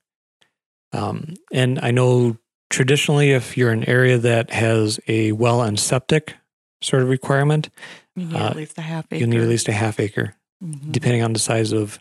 [0.93, 2.37] Um, and I know
[2.69, 6.35] traditionally, if you're an area that has a well and septic
[6.83, 7.71] sort of requirement,
[8.17, 9.17] You need Uh, at least a half acre.
[9.17, 10.93] you'll need at least a half acre, Mhm.
[10.93, 11.99] depending on the size of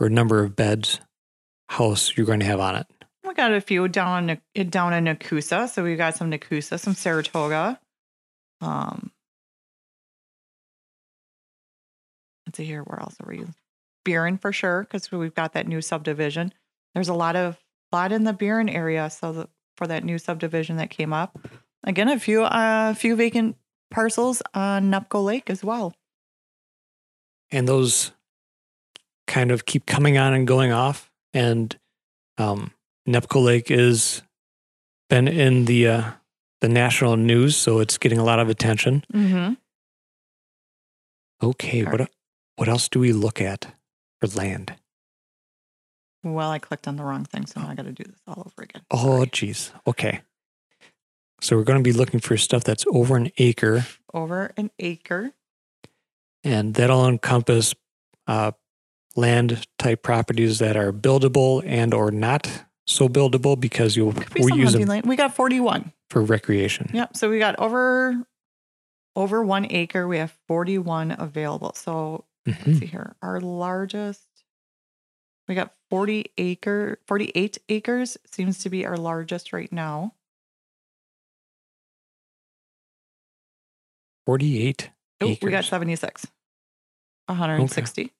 [0.00, 0.98] or number of beds
[1.68, 2.86] house you're going to have on it.
[3.32, 5.66] We got a few down in down in Nekoosa.
[5.70, 7.80] So we got some Nekoosa, some Saratoga.
[8.60, 9.10] Um,
[12.46, 12.82] let's see here.
[12.82, 13.44] Where else are we?
[14.04, 16.52] Biron for sure, because we've got that new subdivision.
[16.94, 17.56] There's a lot of
[17.90, 19.08] lot in the Biron area.
[19.08, 21.38] So the, for that new subdivision that came up,
[21.84, 23.56] again, a few uh, few vacant
[23.90, 25.94] parcels on Nepco Lake as well.
[27.50, 28.12] and those
[29.26, 31.10] kind of keep coming on and going off.
[31.32, 31.78] And
[32.38, 32.72] um,
[33.08, 34.22] Nepco Lake is
[35.08, 36.10] been in the uh,
[36.60, 39.04] the national news, so it's getting a lot of attention.
[39.12, 39.54] Mm-hmm.
[41.42, 42.10] Okay, what
[42.56, 43.74] what else do we look at
[44.20, 44.74] for land?
[46.24, 48.44] Well, I clicked on the wrong thing, so now I got to do this all
[48.46, 48.82] over again.
[48.92, 49.72] Oh, geez.
[49.88, 50.20] Okay,
[51.40, 55.32] so we're going to be looking for stuff that's over an acre, over an acre.
[56.44, 57.74] and that'll encompass
[58.28, 58.52] uh,
[59.16, 64.52] land type properties that are buildable and or not so buildable because you'll be we
[64.54, 65.06] use them land.
[65.06, 65.92] We got 41.
[66.10, 66.90] for recreation.
[66.92, 67.16] Yep.
[67.16, 68.22] So we got over
[69.16, 70.06] over one acre.
[70.08, 71.72] We have 41 available.
[71.74, 72.66] So Mhm.
[72.66, 73.14] let's see here.
[73.22, 74.26] Our largest
[75.48, 80.14] we got 40 acre 48 acres seems to be our largest right now.
[84.26, 84.90] 48
[85.20, 86.26] Oh, we got 76.
[87.26, 88.12] 160.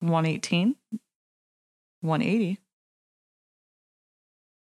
[0.00, 0.74] 118.
[2.00, 2.58] 180.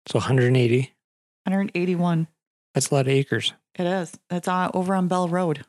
[0.07, 0.81] So 180.
[1.45, 2.27] 181.
[2.75, 3.53] That's a lot of acres.
[3.79, 4.13] It is.
[4.31, 5.65] It's uh, over on Bell Road.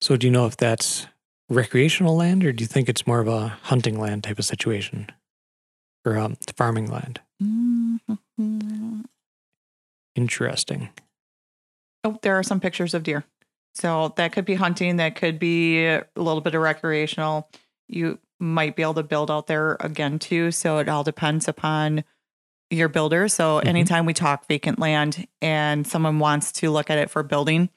[0.00, 1.06] So do you know if that's
[1.48, 5.08] recreational land or do you think it's more of a hunting land type of situation
[6.04, 7.20] or um, farming land?
[7.42, 7.98] Mhm.
[8.40, 9.04] Mm,
[10.14, 10.90] Interesting.
[12.04, 13.24] Oh, there are some pictures of deer.
[13.74, 17.48] So that could be hunting, that could be a little bit of recreational.
[17.88, 20.50] You might be able to build out there again too.
[20.50, 22.04] So it all depends upon
[22.70, 23.28] your builder.
[23.28, 23.66] So Mhm.
[23.66, 27.70] anytime we talk vacant land and someone wants to look at it for building,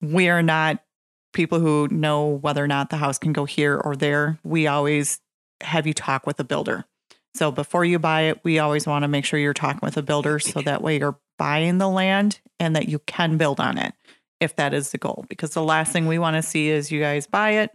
[0.00, 0.82] we are not
[1.32, 4.38] people who know whether or not the house can go here or there.
[4.42, 5.20] We always
[5.60, 6.84] have you talk with a builder.
[7.34, 10.02] So before you buy it, we always want to make sure you're talking with a
[10.02, 13.92] builder so that way you're buying the land and that you can build on it
[14.40, 15.24] if that is the goal.
[15.28, 17.70] Because the last thing we want to see is you guys buy it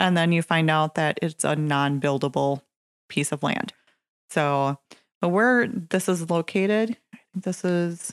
[0.00, 2.62] and then you find out that it's a non buildable
[3.08, 3.72] piece of land.
[4.30, 4.78] So,
[5.20, 6.96] but where this is located,
[7.34, 8.12] this is,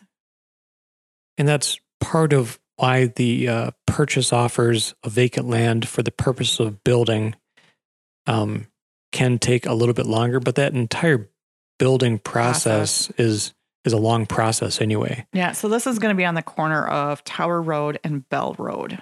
[1.37, 6.59] And that's part of why the uh, purchase offers of vacant land for the purpose
[6.59, 7.35] of building
[8.27, 8.67] um,
[9.11, 11.29] can take a little bit longer, but that entire
[11.79, 15.25] building process, is is a long process anyway.
[15.33, 15.53] yeah.
[15.53, 19.01] So this is going to be on the corner of Tower Road and Bell Road.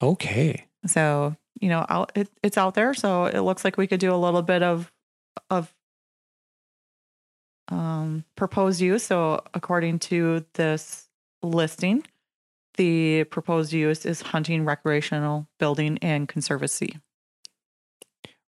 [0.00, 0.66] Okay.
[0.86, 2.92] So, you know, out, it, it's out there.
[2.92, 4.92] So it looks like we could do a little bit of,
[5.48, 5.72] of,
[7.68, 9.04] um, proposed use.
[9.04, 11.08] So according to this
[11.42, 12.04] listing,
[12.76, 16.98] the proposed use is hunting, recreational, building, and conservancy.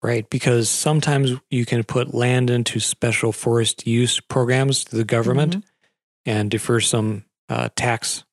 [0.01, 5.63] Right, because sometimes you can put land into special forest use programs to the government
[6.25, 8.23] and defer some uh, tax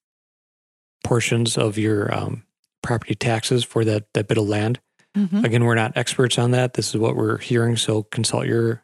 [1.04, 2.44] portions of your um,
[2.82, 4.80] property taxes for that, that bit of land.
[5.16, 5.44] Mhm.
[5.44, 6.74] Again, we're not experts on that.
[6.74, 7.76] This is what we're hearing.
[7.76, 8.82] So consult your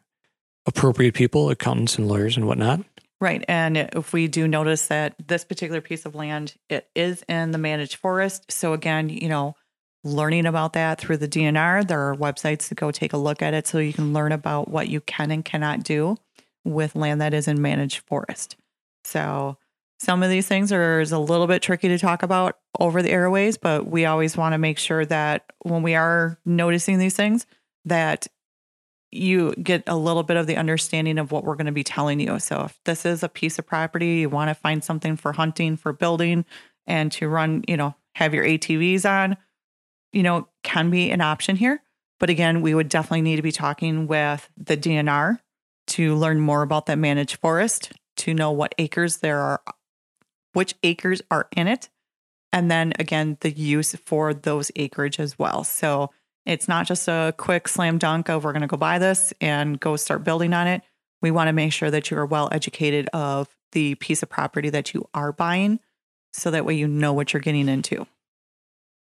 [0.65, 2.81] appropriate people, accountants and lawyers and whatnot.
[3.21, 3.43] Right.
[3.47, 7.57] And if we do notice that this particular piece of land, it is in the
[7.57, 8.51] managed forest.
[8.51, 9.55] So again, you know,
[10.03, 13.53] learning about that through the DNR, there are websites to go take a look at
[13.53, 16.15] it so you can learn about what you can and cannot do
[16.63, 18.55] with land that is in managed forest.
[19.03, 19.57] So
[19.99, 23.11] some of these things are is a little bit tricky to talk about over the
[23.11, 27.45] airways, but we always want to make sure that when we are noticing these things,
[27.85, 28.27] that
[29.11, 32.19] you get a little bit of the understanding of what we're going to be telling
[32.19, 32.39] you.
[32.39, 35.75] So if this is a piece of property, you want to find something for hunting,
[35.75, 36.45] for building,
[36.87, 39.35] and to run, you know, have your ATVs on,
[40.13, 41.81] you know, can be an option here.
[42.19, 45.39] But again, we would definitely need to be talking with the DNR
[45.87, 49.61] to learn more about that managed forest, to know what acres there are,
[50.53, 51.89] which acres are in it.
[52.51, 55.63] And then again, the use for those acreage as well.
[55.63, 56.09] So
[56.45, 59.79] it's not just a quick slam dunk of we're going to go buy this and
[59.79, 60.81] go start building on it.
[61.21, 64.69] We want to make sure that you are well educated of the piece of property
[64.69, 65.79] that you are buying
[66.33, 68.07] so that way you know what you're getting into.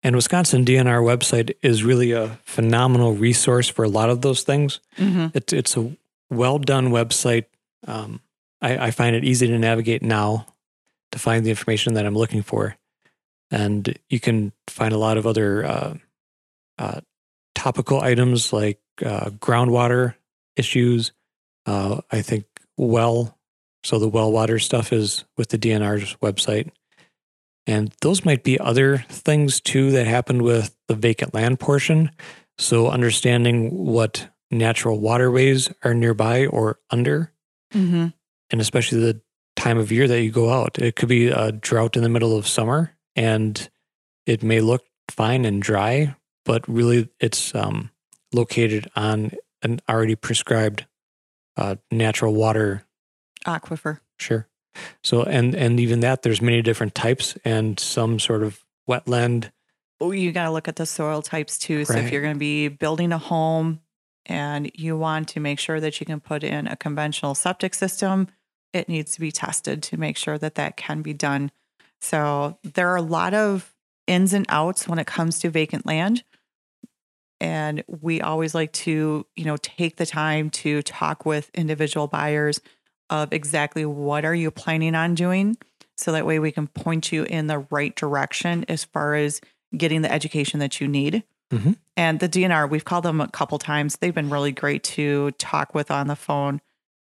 [0.04, 4.82] And Wisconsin DNR website is really a phenomenal resource for a lot of those things.
[4.98, 5.28] Mm-hmm.
[5.34, 5.96] It's it's a
[6.30, 7.46] well done website.
[7.88, 8.20] Um,
[8.62, 10.46] I, I find it easy to navigate now
[11.14, 12.76] to find the information that I'm looking for,
[13.50, 15.94] and you can find a lot of other uh,
[16.78, 17.02] uh,
[17.56, 20.16] topical items like uh, groundwater
[20.56, 21.12] issues.
[21.66, 22.46] Uh, I think
[22.78, 23.38] well,
[23.84, 26.70] so the well water stuff is with the DNR's website.
[27.66, 32.12] And those might be other things too that happened with the vacant land portion.
[32.58, 37.32] So understanding what natural waterways are nearby or under,
[37.74, 38.08] Mm-hmm.
[38.52, 39.22] and especially the
[39.56, 40.80] time of year that you go out.
[40.80, 43.70] It could be a drought in the middle of summer and
[44.26, 47.92] it may look fine and dry, but really it's um,
[48.34, 50.86] located on an already prescribed
[51.58, 52.84] uh, natural water
[53.46, 54.00] Aquifer.
[54.18, 54.48] Sure.
[55.04, 59.52] So and and even that there's many different types and some sort of wetland.
[60.00, 61.86] Oh, you got to look at the soil types too.
[61.86, 63.82] So if you're going to be building a home
[64.26, 68.28] and you want to make sure that you can put in a conventional septic system,
[68.74, 71.52] it needs to be tested to make sure that that can be done.
[72.02, 73.74] So there are a lot of
[74.08, 76.24] ins and outs when it comes to vacant land.
[77.40, 82.62] And we always like to, you know, take the time to talk with individual buyers
[83.10, 85.58] of exactly what are you planning on doing
[85.98, 89.42] so that way we can point you in the right direction as far as
[89.76, 91.24] getting the education that you need.
[91.52, 91.78] Mhm.
[91.96, 93.98] And the DNR, we've called them a couple times.
[93.98, 96.62] They've been really great to talk with on the phone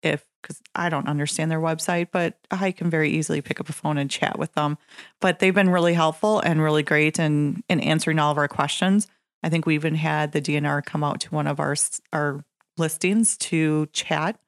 [0.02, 3.72] if because I don't understand their website, but I can very easily pick up a
[3.72, 4.76] phone and chat with them.
[5.20, 9.06] But they've been really helpful and really great in in answering all of our questions.
[9.42, 11.76] I think we even had the DNR come out to one of our
[12.12, 12.44] our
[12.76, 14.38] listings to chat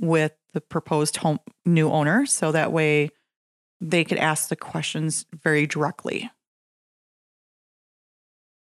[0.00, 3.10] with the proposed home new owner, so that way
[3.80, 6.30] they could ask the questions very directly.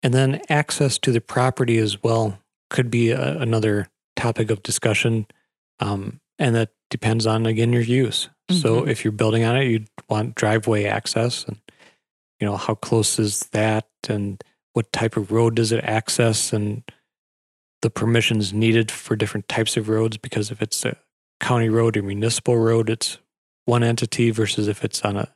[0.04, 5.26] And then access to the property as well could be a, another topic of discussion.
[5.80, 8.30] Um, and that depends on again your use.
[8.50, 8.90] So Mhm.
[8.90, 11.58] if you're building on it, you'd want driveway access and
[12.40, 14.42] you know, how close is that and
[14.74, 16.84] what type of road does it access and
[17.82, 20.96] the permissions needed for different types of roads because if it's a
[21.40, 23.18] county road or municipal road, it's
[23.66, 25.28] one entity versus if it's on a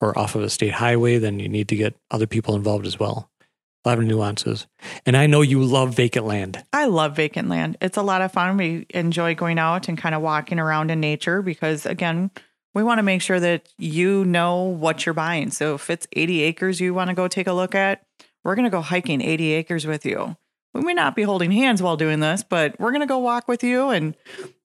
[0.00, 2.98] or off of a state highway, then you need to get other people involved as
[2.98, 3.30] well.
[3.84, 4.66] A lot of nuances.
[5.06, 6.64] And I know you love vacant land.
[6.72, 7.76] I love vacant land.
[7.80, 8.56] It's a lot of fun.
[8.56, 12.30] We enjoy going out and kind of walking around in nature because, again,
[12.74, 15.50] we want to make sure that you know what you're buying.
[15.50, 18.04] So if it's 80 acres you want to go take a look at,
[18.44, 20.36] we're going to go hiking 80 acres with you.
[20.74, 23.48] We may not be holding hands while doing this, but we're going to go walk
[23.48, 24.14] with you and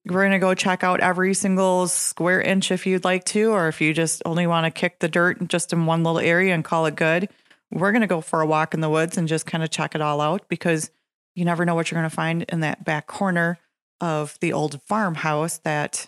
[0.05, 3.67] we're going to go check out every single square inch if you'd like to, or
[3.69, 6.63] if you just only want to kick the dirt just in one little area and
[6.63, 7.29] call it good.
[7.73, 9.95] We're going to go for a walk in the woods and just kind of check
[9.95, 10.91] it all out because
[11.35, 13.57] you never know what you're going to find in that back corner
[13.99, 16.07] of the old farmhouse that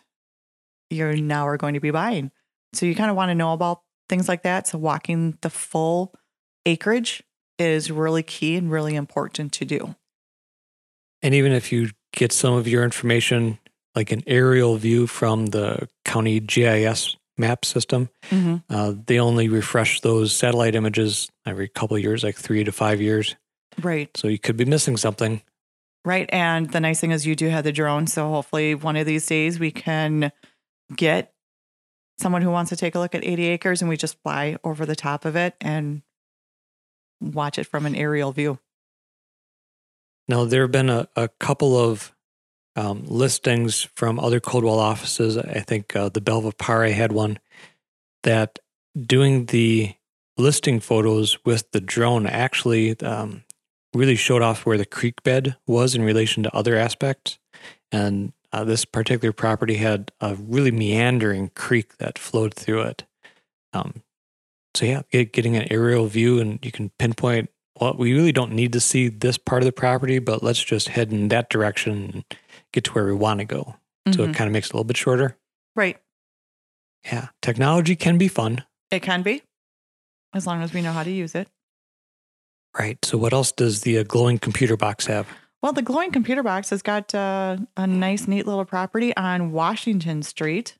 [0.89, 2.31] you're now are going to be buying.
[2.73, 4.67] So you kind of want to know about things like that.
[4.67, 6.13] So walking the full
[6.65, 7.23] acreage
[7.57, 9.95] is really key and really important to do.
[11.21, 13.57] And even if you get some of your information
[13.95, 18.55] like an aerial view from the county GIS map system, Mm-hmm.
[18.69, 23.01] uh, they only refresh those satellite images every couple of years, like three to five
[23.01, 23.35] years.
[23.81, 24.09] Right.
[24.15, 25.41] So you could be missing something.
[26.05, 26.29] Right.
[26.31, 28.07] And the nice thing is you do have the drone.
[28.07, 30.31] So hopefully one of these days we can
[30.95, 31.33] get
[32.19, 34.85] someone who wants to take a look at 80 acres and we just fly over
[34.85, 36.03] the top of it and
[37.19, 38.59] watch it from an aerial view.
[40.27, 42.14] Now, there have been a, a couple of
[42.75, 45.37] um, listings from other Coldwell offices.
[45.37, 47.39] I think uh, the Belva Pare had one
[48.23, 48.59] that
[48.99, 49.95] doing the
[50.37, 53.43] listing photos with the drone actually um,
[53.93, 57.39] really showed off where the creek bed was in relation to other aspects.
[57.91, 63.05] And uh, this particular property had a really meandering creek that flowed through it.
[63.73, 64.01] Um,
[64.73, 67.49] so, yeah, get, getting an aerial view and you can pinpoint
[67.79, 70.89] well, we really don't need to see this part of the property, but let's just
[70.89, 72.23] head in that direction and
[72.75, 73.75] get to where we want to go.
[74.13, 74.29] So Mhm.
[74.29, 75.37] it kind of makes it a little bit shorter.
[75.75, 75.97] right.
[77.05, 77.27] Yeah.
[77.41, 78.63] Technology can be fun.
[78.91, 79.41] It can be
[80.33, 81.47] as long as we know how to use it.
[82.77, 82.97] Right.
[83.05, 85.27] So what else does the uh, glowing computer box have?
[85.61, 90.21] Well, the glowing computer box has got uh, a nice, neat little property on Washington
[90.23, 90.77] Street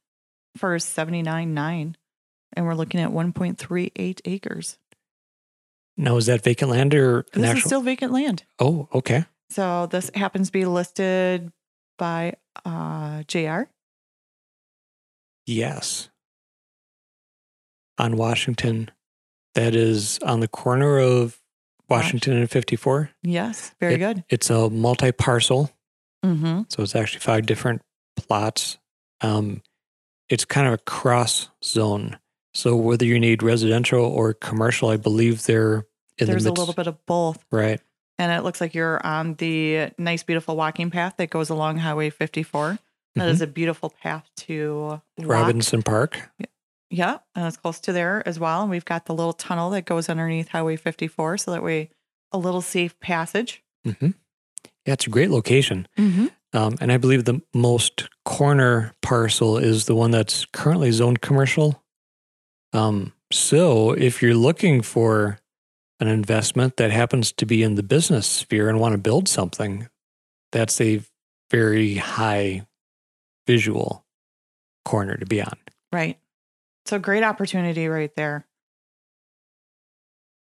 [0.58, 1.96] for seventy nine nine,
[2.54, 4.78] and we're looking at one point three eight acres.
[5.98, 7.58] Now, is that vacant land or This actual?
[7.58, 8.44] is still vacant land.
[8.60, 9.26] oh, okay.
[9.50, 11.52] So this happens to be listed
[11.98, 12.34] by
[12.66, 13.64] uh, JR.
[15.46, 16.10] Yes.
[17.98, 18.92] On Washington.
[19.54, 21.38] That is on the corner of
[21.88, 23.10] Washington and 54.
[23.24, 24.24] Yes, very It- good.
[24.28, 25.72] It's a multi parcel.
[26.26, 26.64] Mm-hmm.
[26.70, 27.82] So it's actually five different
[28.18, 28.78] plots.
[29.22, 29.62] Um,
[30.28, 32.20] it's kind of a cross zone.
[32.54, 35.86] So whether you need residential or commercial, I believe they're
[36.18, 37.46] in There's the a little bit of both.
[37.52, 37.80] right.
[38.18, 42.10] And it looks like you're on the nice, beautiful walking path that goes along Highway
[42.10, 42.80] 54.
[43.16, 43.44] That is Mhm.
[43.44, 44.76] a beautiful path to
[45.18, 45.28] walk.
[45.28, 46.30] Robinson Park.
[46.90, 48.62] Yeah, and it's close to there as well.
[48.62, 51.90] And we've got the little tunnel that goes underneath Highway 54, so that way
[52.32, 53.64] a little safe passage.
[53.84, 54.12] hmm
[54.86, 55.88] Yeah, it's a great location.
[55.98, 56.28] Mm-hmm.
[56.54, 61.84] Um, and I believe the most corner parcel is the one that's currently zoned commercial.
[62.74, 65.40] Um, so if you're looking for
[66.00, 69.88] an investment that happens to be in the business sphere and want to build something,
[70.52, 71.02] that's a
[71.52, 72.66] very high
[73.48, 74.06] visual
[74.84, 75.58] corner to be on.
[75.94, 76.18] Right.
[76.86, 78.46] So great opportunity right there.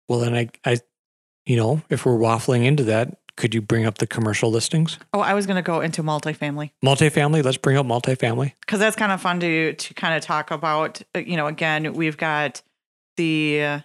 [0.09, 0.79] Well, then I, I,
[1.47, 4.99] you know, if we're waffling into that, could you bring up the commercial listings?
[5.13, 8.53] Oh, I was going to go into multifamily Multifamily, let's bring up multifamily.
[8.61, 11.03] because that's kind of fun to to kind of talk about.
[11.15, 12.63] Uh, You know, again, we've got
[13.17, 13.81] the uh,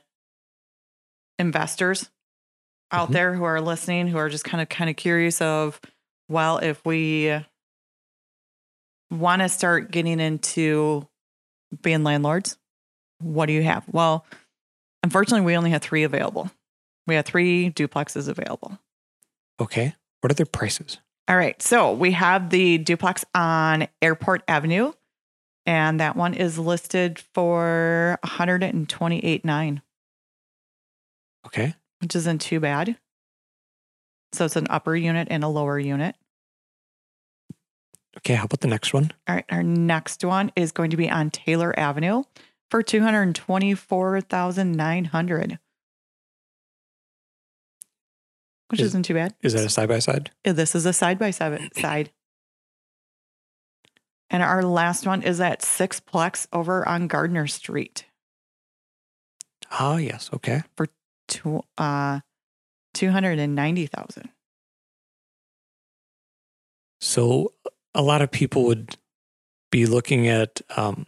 [1.39, 2.09] investors
[2.91, 3.13] out Mhm.
[3.13, 5.79] there who are listening, who are just kind of kind of curious of,
[6.27, 7.39] well, if we
[9.11, 11.07] want to start getting into
[11.81, 12.57] being landlords,
[13.19, 13.83] what do you have?
[13.91, 14.25] Well,
[15.03, 16.51] unfortunately, we only have three available.
[17.07, 18.79] We have three duplexes available.
[19.59, 19.95] Okay.
[20.21, 20.99] What are their prices?
[21.27, 21.61] All right.
[21.61, 24.93] So we have the duplex on Airport Avenue,
[25.65, 29.81] and that one is listed for 128.9,
[31.45, 31.73] Okay.
[32.01, 32.97] which isn't too bad.
[34.33, 36.15] So it's an upper unit and a lower unit.
[38.17, 38.35] Okay.
[38.35, 39.11] How about the next one?
[39.27, 39.45] All right.
[39.49, 42.23] Our next one is going to be on Taylor Avenue
[42.69, 45.59] for 224,900,
[48.69, 49.33] which Is- isn't too bad.
[49.41, 50.29] Is that a side by side?
[50.43, 51.71] This is a side by side.
[51.75, 52.11] Side.
[54.29, 58.05] And our last one is at Sixplex over on Gardner Street.
[59.71, 60.29] Ah, yes.
[60.33, 60.61] Okay.
[61.30, 62.19] To uh
[62.93, 64.30] 290,000.
[67.01, 67.53] So
[67.93, 68.97] a lot of people would
[69.71, 71.05] be looking at um,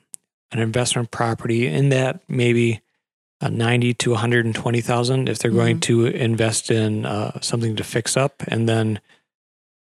[0.52, 2.82] an investment property in that maybe
[3.42, 8.44] uh, 90 to 120,000 if they're going to invest in uh, something to fix up
[8.48, 9.00] and then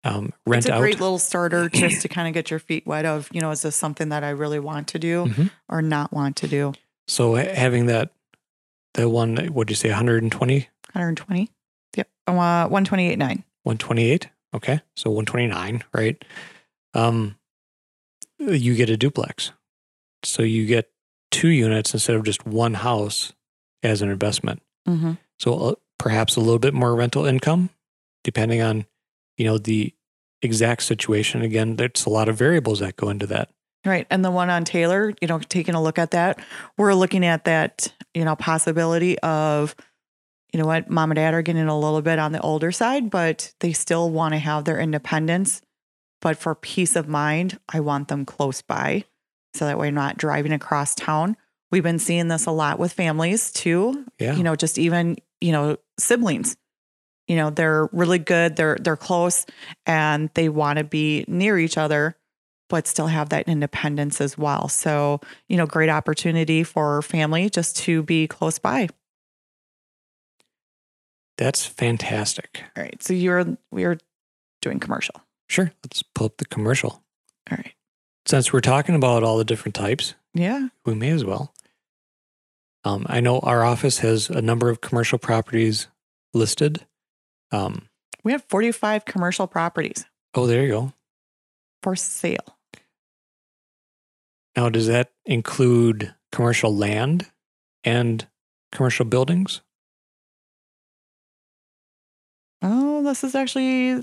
[0.03, 0.80] um, rent it's a out.
[0.80, 3.62] great little starter just to kind of get your feet wet of, you know, is
[3.62, 5.51] this something that I really want to do Mhm.
[5.68, 6.72] or not want to do?
[7.07, 8.11] So having that,
[8.95, 11.51] the one, what'd you say, 120, 120.
[11.97, 12.09] Yep.
[12.26, 12.32] Uh,
[12.68, 13.18] 128.9.
[13.64, 14.28] 128?
[14.55, 14.80] Okay.
[14.97, 16.24] So 129, right?
[16.95, 17.36] Um,
[18.38, 19.53] you get a duplex.
[20.22, 20.90] So you get
[21.30, 23.32] two units instead of just one house
[23.82, 24.62] as an investment.
[24.88, 25.12] Mm-hmm.
[25.38, 27.70] So uh, perhaps a little bit more rental income,
[28.22, 28.86] depending on,
[29.36, 29.92] you know, the
[30.42, 31.42] exact situation.
[31.42, 33.51] Again, there's a lot of variables that go into that.
[33.85, 34.07] Right.
[34.11, 36.39] And the one on Taylor, you know, taking a look at that,
[36.78, 39.76] we're looking at that, you know, possibility of,
[40.53, 43.11] you know what, mom and dad are getting a little bit on the older side,
[43.11, 45.61] but they still want to have their independence.
[46.22, 49.05] But for peace of mind, I want them close by.
[49.53, 51.37] So that way I'm not driving across town.
[51.70, 54.07] We've been seeing this a lot with families too.
[54.18, 54.35] Yeah.
[54.35, 56.57] You know, just even, you know, siblings.
[57.28, 59.47] You know, they're really good, they're they're close
[59.87, 62.16] and they want to be near each other
[62.69, 64.69] but still have that independence as well.
[64.69, 68.89] So, you know, great opportunity for family just to be close by.
[71.37, 72.62] That's fantastic.
[72.77, 73.03] All right.
[73.03, 73.99] So you're we're
[74.62, 75.17] doing commercial.
[75.49, 75.73] Sure.
[75.85, 77.03] Let's pull up the commercial.
[77.51, 77.75] All right.
[78.27, 80.69] Since we're talking about all the different types, Yeah.
[80.87, 81.53] we may as well.
[82.85, 85.89] Um, I know our office has a number of commercial properties
[86.33, 86.87] listed.
[87.51, 87.89] Um,
[88.23, 90.05] We have 45 commercial properties
[90.37, 90.93] oh, there you go.
[91.85, 92.59] For sale.
[94.57, 97.30] Now, does that include commercial land
[97.85, 98.26] and
[98.72, 99.61] commercial buildings?
[102.62, 104.03] Oh, this is actually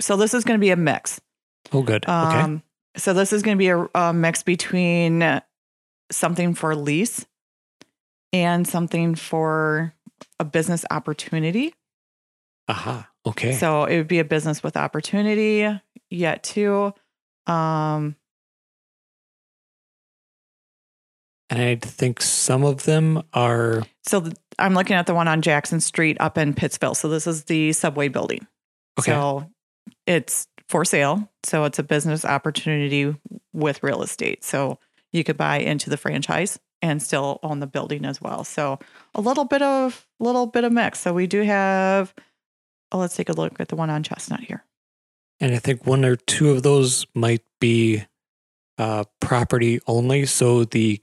[0.00, 1.20] so this is going to be a mix.
[1.72, 2.04] Oh, good.
[2.04, 2.10] okay.
[2.10, 2.62] Um
[2.96, 5.40] so this is going to be a, a mix between
[6.10, 7.24] something for lease
[8.32, 9.94] and something for
[10.40, 11.74] a business opportunity.
[12.68, 13.08] Aha.
[13.26, 13.52] Okay.
[13.52, 15.66] So it would be a business with opportunity
[16.10, 16.92] yet too.
[17.46, 18.16] Um,
[21.50, 25.42] and I think some of them are so th- I'm looking at the one on
[25.42, 26.96] Jackson Street up in Pittsville.
[26.96, 28.46] So this is the subway building.
[28.98, 29.12] okay.
[29.12, 29.50] So
[30.06, 31.30] it's for sale.
[31.44, 33.14] So it's a business opportunity
[33.52, 34.44] with real estate.
[34.44, 34.78] So
[35.12, 38.44] you could buy into the franchise and still own the building as well.
[38.44, 38.78] So
[39.14, 41.00] a little bit of little bit of mix.
[41.00, 42.14] So we do have
[42.94, 44.64] oh, let's take a look at the one on Chestnut here.
[45.40, 48.04] And I think one or two of those might be
[48.78, 50.26] uh, property only.
[50.26, 51.02] So the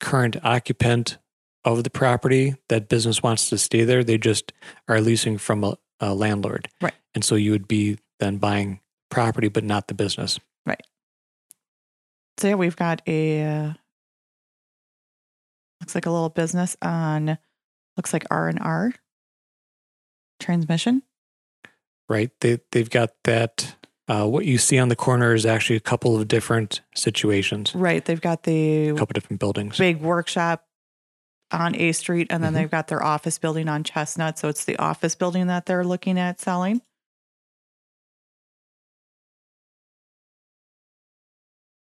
[0.00, 1.18] current occupant
[1.64, 4.02] of the property, that business wants to stay there.
[4.02, 4.52] They just
[4.88, 6.68] are leasing from a, a landlord.
[6.80, 6.94] Right.
[7.14, 8.80] And so you would be then buying
[9.10, 10.40] property, but not the business.
[10.66, 10.82] Right.
[12.38, 13.72] So yeah, we've got a uh,
[15.80, 17.38] looks like a little business on
[17.96, 18.92] looks like R and R
[20.40, 21.02] transmission.
[22.08, 22.30] Right.
[22.40, 23.74] They, they've got that.
[24.08, 28.02] Uh, what you see on the corner is actually a couple of different situations, Right.
[28.02, 29.76] They've got the a couple different buildings.
[29.76, 30.64] big workshop
[31.52, 32.56] on A Street, and then Mhm.
[32.56, 34.38] they've got their office building on Chestnut.
[34.38, 36.80] So it's the office building that they're looking at selling.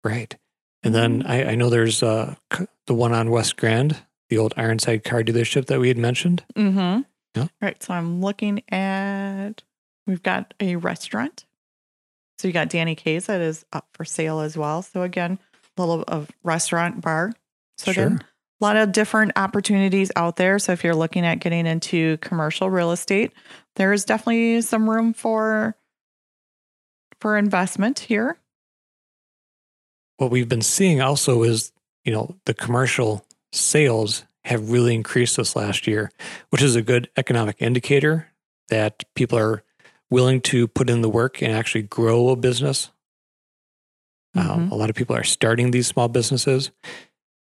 [0.05, 0.37] Right.
[0.83, 1.31] And then Mm-hmm.
[1.31, 3.97] I, I know there's uh, c- the one on West Grand,
[4.29, 6.45] the old Ironside car dealership that we had mentioned.
[6.55, 7.03] Mm-hmm.
[7.35, 7.49] Yeah.
[7.61, 7.83] Right.
[7.83, 9.63] So I'm looking at
[10.09, 11.45] we've got a restaurant.
[12.39, 14.83] So you got Danny K's that is up for sale as well.
[14.83, 15.39] So again,
[15.77, 17.33] a little of restaurant bar.
[17.77, 18.25] So again,
[18.61, 20.59] a lot of different opportunities out there.
[20.59, 23.33] So if you're looking at getting into commercial real estate,
[23.77, 25.77] there is definitely some room for
[27.21, 28.39] for investment here.
[30.17, 31.73] What we've been seeing also is,
[32.05, 36.11] you know, the commercial sales have really increased this last year,
[36.51, 38.29] which is a good economic indicator
[38.69, 39.63] that people are
[40.11, 42.91] willing to put in the work and actually grow a business.
[44.35, 44.71] Um, Mhm.
[44.71, 46.71] a lot of people are starting these small businesses.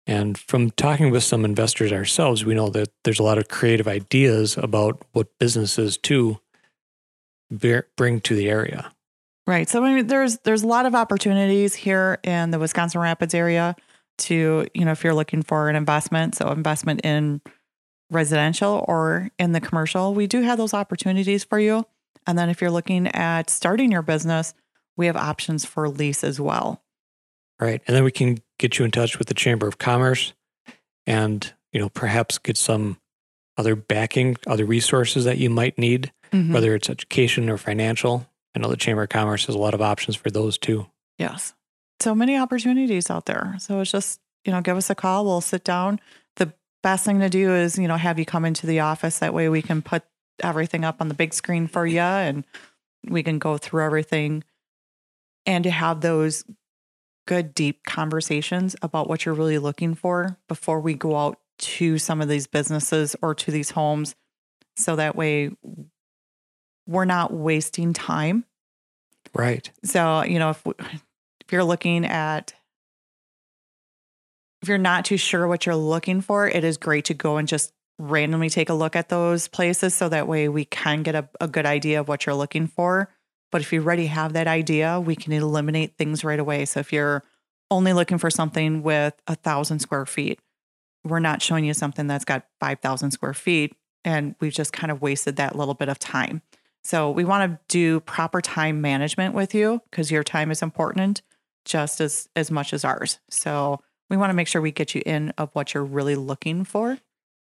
[0.08, 3.88] And from talking with some investors ourselves, we know that there's a lot of creative
[3.88, 6.40] ideas about what businesses to
[7.52, 8.92] ver- bring to the area.
[9.48, 9.68] Right.
[9.68, 13.76] So I mean, there's there's a lot of opportunities here in the Wisconsin Rapids area
[14.20, 17.42] to, you know, if you're looking for an investment, so investment in
[18.12, 21.86] residential or in the commercial, we do have those opportunities for you.
[22.28, 24.54] And then if you're looking at starting your business,
[24.98, 26.82] we have options for lease as well.
[27.60, 27.82] Right.
[27.88, 30.34] And then we can get you in touch with the Chamber of Commerce
[31.06, 32.98] and, you know, perhaps get some
[33.58, 36.54] other backing, other resources that you might need, Mhm.
[36.54, 38.28] whether it's education or financial.
[38.56, 40.88] I know the Chamber of Commerce has a lot of options for those too.
[41.18, 41.54] Yes.
[42.02, 43.56] So many opportunities out there.
[43.60, 45.24] So it's just, you know, give us a call.
[45.26, 46.00] We'll sit down.
[46.36, 46.54] The
[46.84, 49.20] best thing to do is, you know, have you come into the office.
[49.20, 50.04] That way we can put
[50.42, 52.46] everything up on the big screen for you and
[53.08, 54.44] we can go through everything
[55.46, 56.44] and to have those
[57.28, 62.22] good, deep conversations about what you're really looking for before we go out to some
[62.22, 64.16] of these businesses or to these homes.
[64.76, 65.52] So that way
[66.88, 68.46] we're not wasting time
[69.34, 69.70] Right.
[69.84, 72.54] so, you know, if if you're looking at
[74.62, 77.48] if you're not too sure what you're looking for, it is great to go and
[77.48, 81.30] just randomly take a look at those places so that way we can get a,
[81.40, 83.10] a good idea of what you're looking for.
[83.52, 86.66] But if you already have that idea, we can eliminate things right away.
[86.66, 87.24] So if you're
[87.72, 90.40] only looking for something with a thousand square feet,
[91.04, 93.76] we're not showing you something that's got 5,000 square feet.
[94.04, 96.42] And we've just kind of wasted that little bit of time.
[96.84, 101.22] So we want to do proper time management with you because your time is important
[101.64, 103.20] just as as much as ours.
[103.30, 106.64] So we want to make sure we get you in of what you're really looking
[106.64, 107.00] for.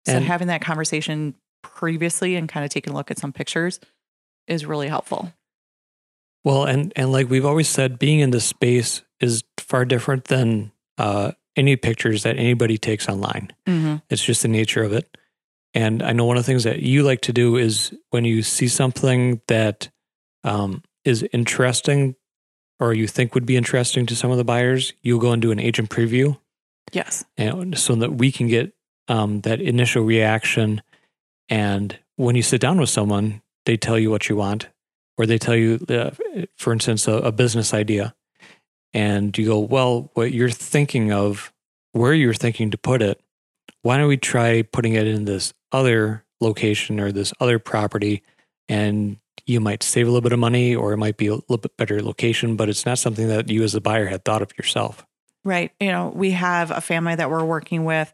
[0.06, 3.80] So And- having that conversation previously and kind of taking a look at some pictures
[4.46, 5.32] is really helpful.
[6.44, 10.72] Well, and and like we've always said, being in this space is far different than
[10.98, 13.50] uh, any pictures that anybody takes online.
[13.66, 13.96] Mm-hmm.
[14.10, 15.16] It's just the nature of it.
[15.72, 18.42] And I know one of the things that you like to do is when you
[18.42, 19.88] see something that
[20.44, 22.14] um, is interesting
[22.78, 25.50] or you think would be interesting to some of the buyers, you'll go and do
[25.50, 26.38] an agent preview
[26.92, 27.24] Yes.
[27.38, 28.73] and so that we can get
[29.08, 30.82] um, that initial reaction.
[31.48, 34.68] And when you sit down with someone, they tell you what you want,
[35.16, 36.10] or they tell you, uh,
[36.56, 38.14] for instance, a, a business idea,
[38.92, 41.52] and you go, "Well, what you're thinking of,
[41.92, 43.20] where you're thinking to put it,
[43.82, 48.22] why don't we try putting it in this other location or this other property?"
[48.68, 51.58] And you might save a little bit of money, or it might be a little
[51.58, 54.56] bit better location, but it's not something that you as a buyer had thought of
[54.56, 55.04] yourself.
[55.44, 55.72] Right.
[55.78, 58.12] You know, we have a family that we're working with.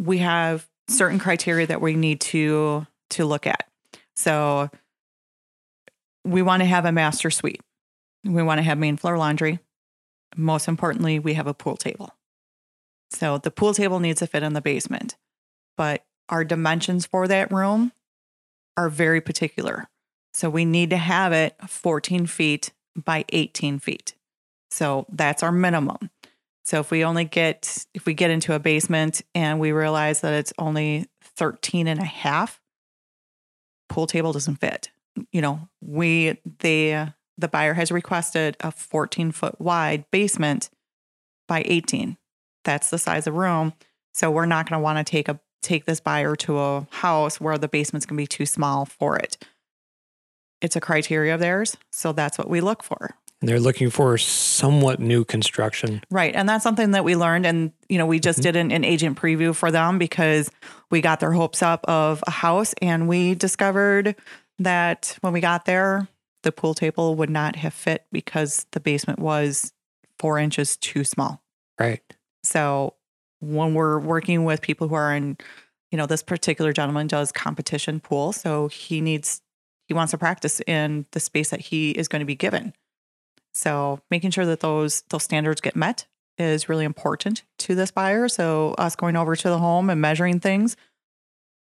[0.00, 3.68] We have certain criteria that we need to to look at.
[4.16, 4.70] So
[6.24, 7.60] we want to have a master suite.
[8.24, 9.58] We want to have main floor laundry.
[10.36, 12.14] Most importantly, we have a pool table.
[13.10, 15.16] So the pool table needs to fit in the basement.
[15.76, 17.92] But our dimensions for that room
[18.76, 19.88] are very particular.
[20.32, 24.14] So we need to have it 14 feet by 18 feet.
[24.70, 26.10] So that's our minimum.
[26.70, 30.34] So if we only get if we get into a basement and we realize that
[30.34, 31.06] it's only
[31.36, 32.60] 13 and a half,
[33.88, 34.90] pool table doesn't fit.
[35.32, 40.70] You know, we the the buyer has requested a 14 foot wide basement
[41.48, 42.16] by 18.
[42.62, 43.72] That's the size of room.
[44.14, 47.40] So we're not going to want to take a take this buyer to a house
[47.40, 49.44] where the basement's going to be too small for it.
[50.60, 53.16] It's a criteria of theirs, so that's what we look for.
[53.40, 56.02] And they're looking for somewhat new construction.
[56.10, 56.34] Right.
[56.34, 57.46] And that's something that we learned.
[57.46, 58.42] And, you know, we just Mhm.
[58.42, 60.50] did an, an agent preview for them because
[60.90, 64.14] we got their hopes up of a house and we discovered
[64.58, 66.08] that when we got there,
[66.42, 69.72] the pool table would not have fit because the basement was
[70.18, 71.42] four inches too small.
[71.78, 72.02] Right.
[72.44, 72.94] So
[73.40, 75.38] when we're working with people who are in,
[75.90, 78.32] you know, this particular gentleman does competition pool.
[78.34, 79.40] So he needs,
[79.88, 82.74] he wants to practice in the space that he is going to be given.
[83.52, 86.06] So making sure that those those standards get met
[86.38, 88.28] is really important to this buyer.
[88.28, 90.76] So us going over to the home and measuring things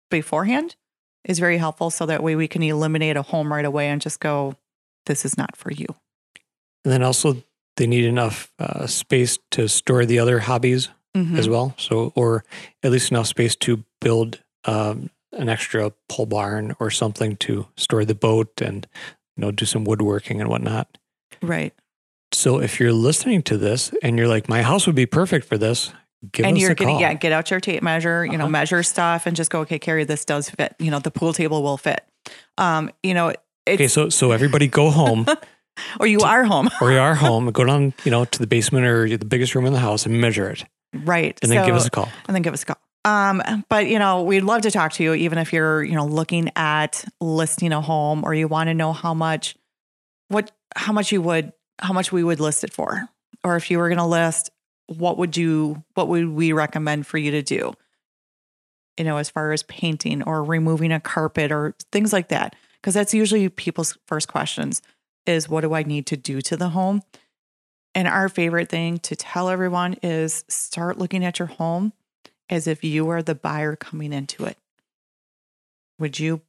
[0.09, 0.75] beforehand
[1.25, 1.89] is very helpful.
[1.89, 4.55] So that way we can eliminate a home right away and just go,
[5.05, 5.85] this is not for you.
[6.83, 7.43] And then also,
[7.77, 11.37] they need enough uh, space to store the other hobbies Mhm.
[11.37, 11.73] as well.
[11.77, 12.43] So, or
[12.83, 18.05] at least enough space to build um, an extra pole barn or something to store
[18.05, 18.87] the boat and
[19.35, 20.97] you know do some woodworking and whatnot.
[21.41, 21.73] Right.
[22.33, 25.57] So, if you're listening to this and you're like, "My house would be perfect for
[25.57, 25.91] this,"
[26.31, 27.01] give and us you're a getting call.
[27.01, 28.51] yeah, get out your tape measure, you know, Uh-huh.
[28.51, 30.75] measure stuff and just go, okay, Carrie, this does fit.
[30.79, 32.05] You know, the pool table will fit.
[32.57, 35.25] Um, you know, it's Okay, so so everybody go home
[35.99, 36.69] or you are home.
[36.79, 39.65] or you are home, go down, you know, to the basement or the biggest room
[39.65, 40.63] in the house and measure it,
[40.93, 41.37] right.
[41.41, 42.07] and then give us a call.
[42.27, 42.77] and then give us a call.
[43.03, 46.05] Um, but you know, we'd love to talk to you, even if you're, you know,
[46.05, 49.55] looking at listing a home or you want to know how much,
[50.27, 53.09] what, how much you would, how much we would list it for,
[53.43, 54.49] or if you were going to list,
[54.87, 57.73] what would you, what would we recommend for you to do?
[58.97, 62.93] You know, as far as painting or removing a carpet or things like that, because
[62.93, 64.81] that's usually people's first questions:
[65.25, 67.01] is what do I need to do to the home?
[67.95, 71.93] And our favorite thing to tell everyone is start looking at your home
[72.49, 74.57] as if you are the buyer coming into it.
[75.99, 76.41] Would you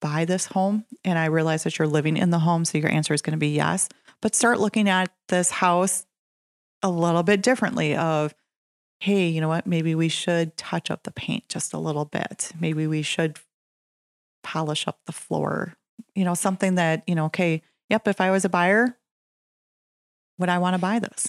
[0.00, 0.84] buy this home?
[1.04, 3.38] And I realize that you're living in the home, so your answer is going to
[3.38, 3.88] be yes.
[4.20, 6.06] But start looking at this house
[6.82, 8.34] a little bit differently of
[9.00, 9.66] hey, you know what?
[9.66, 12.52] Maybe we should touch up the paint just a little bit.
[12.58, 13.38] Maybe we should
[14.42, 15.74] polish up the floor.
[16.14, 18.96] You know, something that, you know, okay, yep, if I was a buyer,
[20.38, 21.28] would I want to buy this?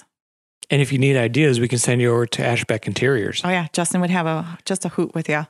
[0.70, 3.42] And if you need ideas, we can send you over to Ashbeck Interiors.
[3.44, 5.46] Oh yeah, Justin would have a just a hoot with you.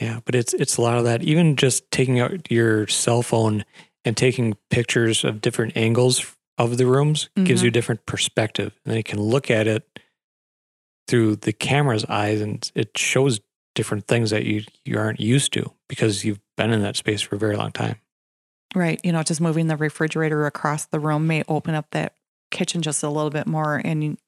[0.00, 1.22] Yeah, but it's it's a lot of that.
[1.22, 3.64] Even just taking out your cell phone
[4.04, 6.24] and taking pictures of different angles
[6.56, 7.64] of the rooms gives Mhm.
[7.64, 8.78] you a different perspective.
[8.84, 9.98] And then you can look at it
[11.08, 13.40] through the camera's eyes and it shows
[13.74, 17.36] different things that you you aren't used to because you've been in that space for
[17.36, 17.96] a very long time.
[18.74, 19.00] Right.
[19.02, 22.14] You know, just moving the refrigerator across the room may open up that
[22.50, 23.80] kitchen just a little bit more.
[23.82, 24.18] And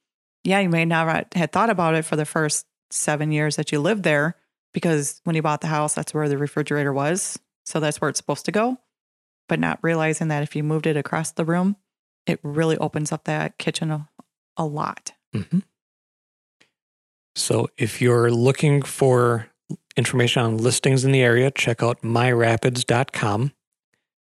[0.44, 3.80] yeah, you may not have thought about it for the first seven years that you
[3.80, 4.36] lived there
[4.72, 7.38] because when you bought the house, that's where the refrigerator was.
[7.64, 8.78] So that's where it's supposed to go.
[9.48, 11.76] But not realizing that if you moved it across the room,
[12.26, 14.08] it really opens up that kitchen a,
[14.56, 15.12] a lot.
[15.34, 15.58] hmm
[17.34, 19.48] So if you're looking for
[19.96, 23.52] information on listings in the area, check out myrapids.com.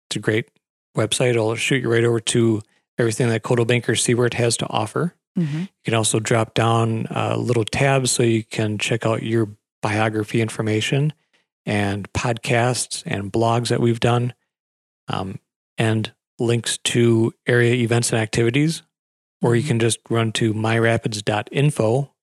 [0.10, 0.50] It's a great
[0.98, 1.32] website.
[1.32, 2.62] It'll shoot you right over to
[2.98, 5.16] everything that Coldwell Banker Siewert has to offer.
[5.38, 5.60] Mm-hmm.
[5.60, 9.50] You can also drop down a little tabs so you can check out your
[9.82, 11.14] biography information
[11.66, 14.34] and podcasts and blogs that we've done,
[15.08, 15.40] um,
[15.78, 18.82] and links to area events and activities.
[19.42, 19.68] Or you Mhm.
[19.68, 22.14] can just run to myrapids.info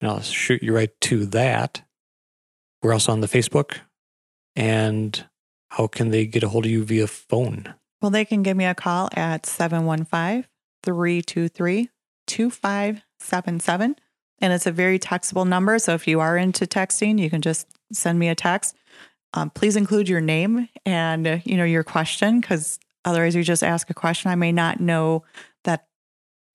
[0.00, 1.82] and I'll shoot you right to that.
[2.82, 3.78] We're also on the Facebook.
[4.54, 5.26] And
[5.70, 7.74] how can they get a hold of you via phone?
[8.00, 10.44] Well, they can give me a call at 715
[10.82, 11.90] 323
[12.26, 13.96] 2577.
[14.40, 15.78] And it's a very textable number.
[15.78, 18.76] So if you are into texting, you can just send me a text.
[19.34, 23.62] Um, please include your name and uh, you know your question because otherwise you just
[23.62, 24.30] ask a question.
[24.30, 25.24] I may not know
[25.64, 25.86] that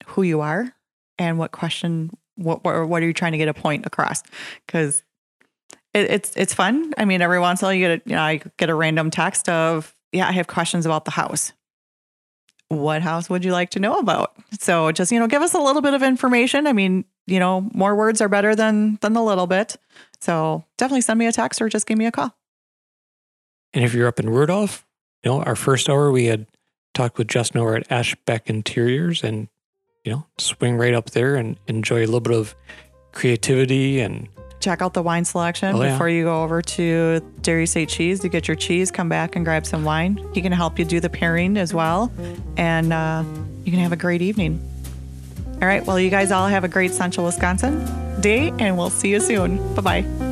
[0.07, 0.73] who you are
[1.17, 4.23] and what question what what, what are you trying to get a point across
[4.65, 5.03] because
[5.93, 6.93] it, it's it's fun.
[6.97, 8.75] I mean, every once in a while you get a, you know I get a
[8.75, 11.53] random text of yeah I have questions about the house.
[12.71, 14.33] What house would you like to know about?
[14.59, 16.67] So just you know give us a little bit of information.
[16.67, 19.75] I mean you know more words are better than than a little bit.
[20.21, 22.35] So definitely send me a text or just give me a call.
[23.73, 24.85] And if you're up in Rudolph,
[25.23, 26.47] you know, our first hour we had
[26.93, 29.47] talked with Justin over at Ashbeck Interiors and,
[30.03, 32.55] you know, swing right up there and enjoy a little bit of
[33.11, 34.27] creativity and
[34.61, 35.91] Check out the wine selection Oh, yeah.
[35.91, 38.91] before you go over to Dairy State Cheese to get your cheese.
[38.91, 40.23] Come back and grab some wine.
[40.33, 42.11] He can help you do the pairing as well,
[42.57, 43.23] and uh,
[43.65, 44.65] you can have a great evening.
[45.61, 45.85] All right.
[45.85, 47.85] Well, you guys all have a great Central Wisconsin
[48.21, 49.57] day, and we'll see you soon.
[49.75, 50.30] Bye bye.